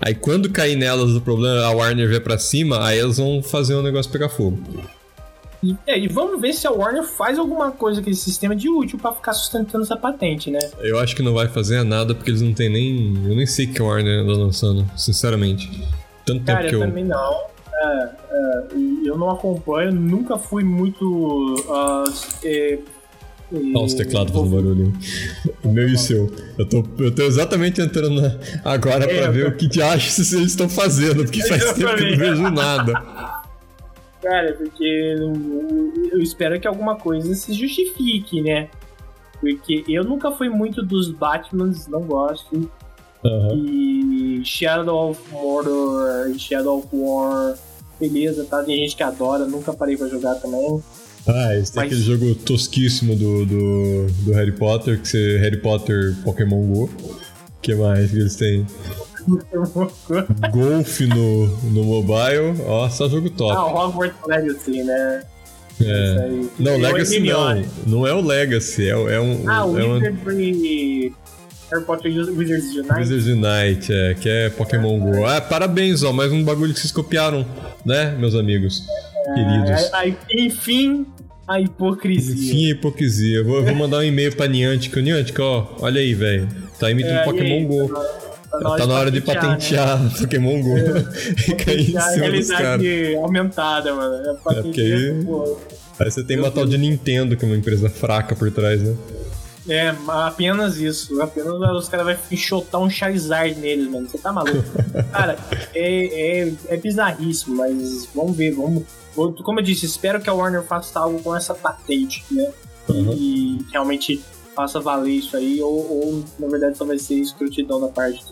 Aí 0.00 0.14
quando 0.14 0.50
cair 0.50 0.76
nelas 0.76 1.12
o 1.12 1.20
problema, 1.20 1.64
a 1.64 1.70
Warner 1.70 2.08
vier 2.08 2.22
pra 2.22 2.38
cima, 2.38 2.86
aí 2.86 2.98
elas 2.98 3.16
vão 3.16 3.42
fazer 3.42 3.74
o 3.74 3.82
negócio 3.82 4.12
pegar 4.12 4.28
fogo. 4.28 4.60
E, 5.64 5.76
é, 5.86 5.98
e 5.98 6.06
vamos 6.08 6.40
ver 6.40 6.52
se 6.52 6.66
a 6.66 6.70
Warner 6.70 7.02
faz 7.04 7.38
alguma 7.38 7.70
coisa 7.72 8.02
com 8.02 8.10
esse 8.10 8.20
sistema 8.20 8.54
de 8.54 8.68
útil 8.68 8.98
pra 8.98 9.12
ficar 9.12 9.32
sustentando 9.32 9.82
essa 9.84 9.96
patente, 9.96 10.50
né? 10.50 10.58
Eu 10.80 10.98
acho 10.98 11.16
que 11.16 11.22
não 11.22 11.32
vai 11.32 11.48
fazer 11.48 11.82
nada 11.84 12.14
porque 12.14 12.30
eles 12.30 12.42
não 12.42 12.52
tem 12.52 12.68
nem. 12.68 13.14
Eu 13.28 13.34
nem 13.34 13.46
sei 13.46 13.66
que 13.66 13.80
a 13.80 13.84
Warner 13.84 14.20
anda 14.20 14.32
lançando, 14.32 14.84
sinceramente. 14.96 15.70
Tanto 16.26 16.44
Cara, 16.44 16.58
tempo 16.58 16.68
que 16.70 16.74
eu 16.76 16.80
eu. 16.82 16.86
também 16.88 17.04
não. 17.04 17.34
É, 17.76 18.08
é, 18.30 18.62
eu 19.04 19.16
não 19.18 19.30
acompanho, 19.30 19.92
nunca 19.92 20.36
fui 20.38 20.62
muito. 20.62 21.54
ah, 21.70 22.04
é, 22.44 22.78
Olha 23.52 23.84
os 23.84 23.94
teclados 23.94 24.32
fazendo 24.32 24.50
barulho. 24.50 24.92
O 25.62 25.68
meu 25.72 25.88
e 25.88 25.94
o 25.94 25.98
seu. 25.98 26.30
Eu 26.58 26.66
tô, 26.68 26.82
eu 26.98 27.14
tô 27.14 27.22
exatamente 27.22 27.80
entrando 27.80 28.20
na- 28.20 28.36
agora 28.64 29.04
É, 29.04 29.06
pra 29.06 29.26
eu 29.26 29.32
ver 29.32 29.44
tô- 29.44 29.50
o 29.50 29.56
que 29.56 29.66
de 29.68 29.80
acho 29.82 30.20
eles 30.20 30.32
estão 30.50 30.68
fazendo, 30.68 31.24
porque 31.24 31.42
faz 31.46 31.62
tempo 31.72 31.74
que 31.74 32.02
eu 32.04 32.10
não 32.10 32.16
vejo 32.18 32.50
nada. 32.50 32.92
Cara, 34.24 34.54
porque 34.54 34.82
eu, 34.82 35.32
eu 36.12 36.18
espero 36.18 36.58
que 36.58 36.66
alguma 36.66 36.96
coisa 36.96 37.34
se 37.34 37.52
justifique, 37.52 38.40
né? 38.40 38.68
Porque 39.38 39.84
eu 39.86 40.02
nunca 40.02 40.32
fui 40.32 40.48
muito 40.48 40.82
dos 40.82 41.10
Batmans, 41.10 41.86
não 41.86 42.00
gosto. 42.00 42.70
Aham. 43.22 43.54
E 43.54 44.42
Shadow 44.44 45.10
of 45.10 45.20
Mordor, 45.30 46.32
Shadow 46.38 46.78
of 46.78 46.88
War, 46.92 47.54
beleza, 48.00 48.44
tá? 48.44 48.62
Tem 48.62 48.76
gente 48.78 48.96
que 48.96 49.02
adora, 49.02 49.44
nunca 49.46 49.72
parei 49.74 49.96
pra 49.96 50.08
jogar 50.08 50.36
também. 50.36 50.82
Ah, 51.26 51.54
esse 51.56 51.72
tem 51.72 51.82
Mas- 51.82 51.92
aquele 51.92 52.00
jogo 52.00 52.34
tosquíssimo 52.34 53.14
do, 53.14 53.44
do, 53.46 54.06
do 54.24 54.32
Harry 54.32 54.52
Potter, 54.52 55.00
que 55.00 55.08
você 55.08 55.38
Harry 55.38 55.58
Potter 55.60 56.14
Pokémon 56.24 56.62
Go. 56.66 56.84
O 56.84 57.16
que 57.60 57.74
mais 57.74 58.10
que 58.10 58.16
eles 58.18 58.36
têm? 58.36 58.66
Golf 60.52 61.00
no, 61.00 61.46
no 61.70 61.84
mobile. 61.84 62.60
Ó, 62.66 62.88
só 62.88 63.08
jogo 63.08 63.30
top. 63.30 63.52
ah, 63.52 63.64
o 63.66 63.88
Hogwarts 63.88 64.16
Legacy, 64.26 64.82
né? 64.82 65.22
É. 65.80 66.30
Não, 66.58 66.72
É 66.72 66.76
o 66.76 66.78
Legacy 66.80 67.20
não. 67.20 67.62
Não 67.86 68.06
é 68.06 68.14
o 68.14 68.20
Legacy, 68.20 68.84
é, 68.88 68.90
é 68.90 69.20
um. 69.20 69.48
Ah, 69.50 69.64
o 69.64 69.78
é 69.78 69.82
Wizardry... 69.84 71.12
Harry 71.72 71.84
Potter 71.84 72.12
Wizards 72.12 72.74
Unite. 72.76 72.92
Wizards 72.98 73.26
Unite, 73.26 73.92
é, 73.92 74.14
que 74.14 74.28
é 74.28 74.50
Pokémon 74.50 74.98
Go. 75.00 75.24
Ah, 75.24 75.40
parabéns, 75.40 76.02
ó, 76.02 76.12
mais 76.12 76.30
um 76.30 76.44
bagulho 76.44 76.72
que 76.74 76.78
vocês 76.78 76.92
copiaram, 76.92 77.44
né, 77.84 78.14
meus 78.18 78.34
amigos 78.34 78.82
queridos. 79.34 79.92
A- 79.92 80.00
a- 80.00 80.08
enfim, 80.38 81.06
a 81.48 81.60
hipocrisia. 81.60 82.34
Enfim, 82.34 82.66
a 82.66 82.70
hipocrisia. 82.72 83.42
Vou, 83.42 83.64
vou 83.64 83.74
mandar 83.74 83.98
um 83.98 84.02
e-mail 84.04 84.36
pra 84.36 84.46
Niantic. 84.46 84.94
Niantic, 85.00 85.36
ó, 85.40 85.66
olha 85.80 86.00
aí, 86.00 86.14
velho. 86.14 86.46
Tá 86.78 86.90
imitando 86.90 87.16
É, 87.18 87.24
Pokémon 87.24 87.54
aí, 87.56 87.64
Go. 87.64 87.88
Tá 87.88 88.02
na 88.60 88.94
hora 88.94 89.10
de 89.10 89.20
patentear 89.20 89.98
Pokémon 90.18 90.60
Go. 90.60 90.76
e 91.48 91.54
cair 91.54 91.90
em 91.90 91.92
né? 91.92 92.00
Cima 92.00 92.30
dos 92.30 92.48
caras. 92.48 92.86
aumentada, 93.22 93.94
mano. 93.94 94.14
É, 94.14 94.34
patentear, 94.34 94.62
porque 94.62 94.80
aí- 94.80 95.24
pô. 95.24 95.58
Aí 95.98 96.10
você 96.10 96.24
tem 96.24 96.38
uma 96.38 96.50
tal 96.50 96.66
de 96.66 96.76
Nintendo, 96.76 97.36
que 97.36 97.44
é 97.44 97.48
uma 97.48 97.56
empresa 97.56 97.88
fraca 97.88 98.34
por 98.34 98.50
trás, 98.50 98.82
né? 98.82 98.96
É, 99.68 99.94
apenas 100.08 100.76
isso. 100.76 101.20
Apenas 101.22 101.54
os 101.54 101.88
caras 101.88 102.06
vão 102.06 102.16
enxotar 102.30 102.80
um 102.80 102.90
Charizard 102.90 103.54
neles, 103.58 103.88
mano. 103.88 104.08
Você 104.08 104.18
tá 104.18 104.32
maluco. 104.32 104.64
Cara, 105.10 105.38
é, 105.74 106.42
é, 106.42 106.52
é 106.68 106.76
bizarríssimo, 106.76 107.56
mas 107.56 108.08
vamos 108.14 108.36
ver. 108.36 108.52
Vamos, 108.52 108.84
como 109.14 109.60
eu 109.60 109.64
disse, 109.64 109.86
espero 109.86 110.20
que 110.20 110.28
a 110.28 110.34
Warner 110.34 110.62
faça 110.62 110.98
algo 110.98 111.22
com 111.22 111.34
essa 111.34 111.54
patente, 111.54 112.24
né? 112.30 112.50
Uhum. 112.88 113.12
E 113.12 113.64
realmente 113.72 114.22
faça 114.54 114.80
valer 114.80 115.12
isso 115.12 115.36
aí, 115.36 115.60
ou, 115.62 115.72
ou 115.72 116.24
na 116.38 116.46
verdade 116.48 116.76
só 116.76 116.84
vai 116.84 116.98
ser 116.98 117.14
escrutidão 117.14 117.80
da 117.80 117.88
parte. 117.88 118.24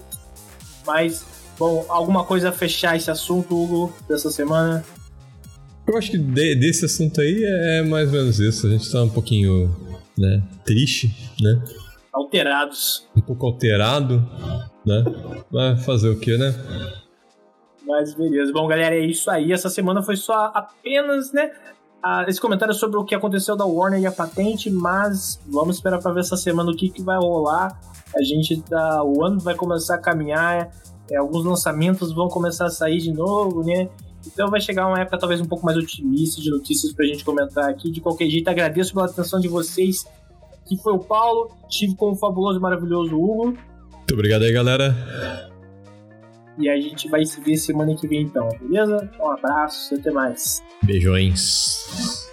Mas, 0.87 1.25
bom, 1.59 1.85
alguma 1.89 2.25
coisa 2.25 2.49
a 2.51 2.53
fechar 2.53 2.97
esse 2.97 3.11
assunto, 3.11 3.55
Hugo, 3.57 3.95
dessa 4.09 4.31
semana? 4.31 4.85
Eu 5.87 5.97
acho 5.99 6.11
que 6.13 6.19
de- 6.19 6.55
desse 6.55 6.85
assunto 6.85 7.21
aí 7.21 7.43
é 7.45 7.83
mais 7.83 8.09
ou 8.09 8.15
menos 8.21 8.39
isso. 8.39 8.67
A 8.67 8.71
gente 8.71 8.91
tá 8.91 9.03
um 9.03 9.09
pouquinho, 9.09 9.75
né, 10.17 10.43
triste, 10.65 11.11
né? 11.41 11.63
alterados. 12.13 13.09
Um 13.17 13.23
pouco 13.23 13.47
alterado, 13.47 14.19
né? 14.85 15.03
Mas 15.51 15.83
fazer 15.85 16.11
o 16.11 16.21
que, 16.21 16.37
né? 16.37 16.55
Mas 17.87 18.15
beleza. 18.15 18.53
Bom, 18.53 18.67
galera, 18.69 18.95
é 18.95 19.01
isso 19.05 19.31
aí. 19.31 19.51
Essa 19.51 19.71
semana 19.71 20.03
foi 20.03 20.17
só 20.17 20.53
apenas, 20.55 21.33
né? 21.33 21.51
Esse 22.27 22.41
comentário 22.41 22.75
sobre 22.75 22.99
o 22.99 23.05
que 23.05 23.15
aconteceu 23.15 23.57
da 23.57 23.65
Warner 23.65 24.01
e 24.01 24.07
a 24.07 24.13
patente, 24.13 24.71
mas 24.71 25.41
vamos 25.47 25.77
esperar 25.77 26.01
para 26.01 26.13
ver 26.13 26.21
essa 26.21 26.37
semana 26.37 26.71
o 26.71 26.77
que, 26.77 26.89
que 26.89 27.03
vai 27.03 27.17
rolar. 27.17 27.79
A 28.17 28.23
gente 28.23 28.61
tá. 28.63 29.03
O 29.05 29.25
ano 29.25 29.39
vai 29.39 29.55
começar 29.55 29.95
a 29.95 29.99
caminhar, 29.99 30.71
é, 31.11 31.17
alguns 31.17 31.45
lançamentos 31.45 32.13
vão 32.13 32.29
começar 32.29 32.67
a 32.67 32.71
sair 32.71 32.99
de 32.99 33.13
novo, 33.13 33.63
né? 33.65 33.89
Então 34.27 34.51
vai 34.51 34.61
chegar 34.61 34.87
uma 34.87 35.01
época 35.01 35.19
talvez 35.19 35.41
um 35.41 35.47
pouco 35.47 35.65
mais 35.65 35.77
otimista 35.77 36.41
de 36.41 36.51
notícias 36.51 36.93
pra 36.93 37.05
gente 37.07 37.25
comentar 37.25 37.69
aqui. 37.69 37.91
De 37.91 38.01
qualquer 38.01 38.29
jeito, 38.29 38.49
agradeço 38.49 38.93
pela 38.93 39.07
atenção 39.07 39.41
de 39.41 39.49
vocês. 39.49 40.05
Que 40.67 40.77
foi 40.77 40.93
o 40.93 40.99
Paulo, 40.99 41.51
estive 41.69 41.97
com 41.97 42.13
o 42.13 42.17
fabuloso 42.17 42.59
e 42.59 42.63
maravilhoso 42.63 43.15
Hugo. 43.15 43.47
Muito 43.93 44.15
obrigado 44.15 44.43
aí, 44.43 44.53
galera. 44.53 45.52
E 46.59 46.69
a 46.69 46.81
gente 46.81 47.09
vai 47.09 47.25
se 47.25 47.41
ver 47.41 47.57
semana 47.57 47.95
que 47.97 48.07
vem, 48.07 48.23
então, 48.23 48.49
beleza? 48.61 49.11
Um 49.19 49.31
abraço 49.31 49.95
e 49.95 49.99
até 49.99 50.11
mais. 50.11 50.63
Beijões. 50.83 52.29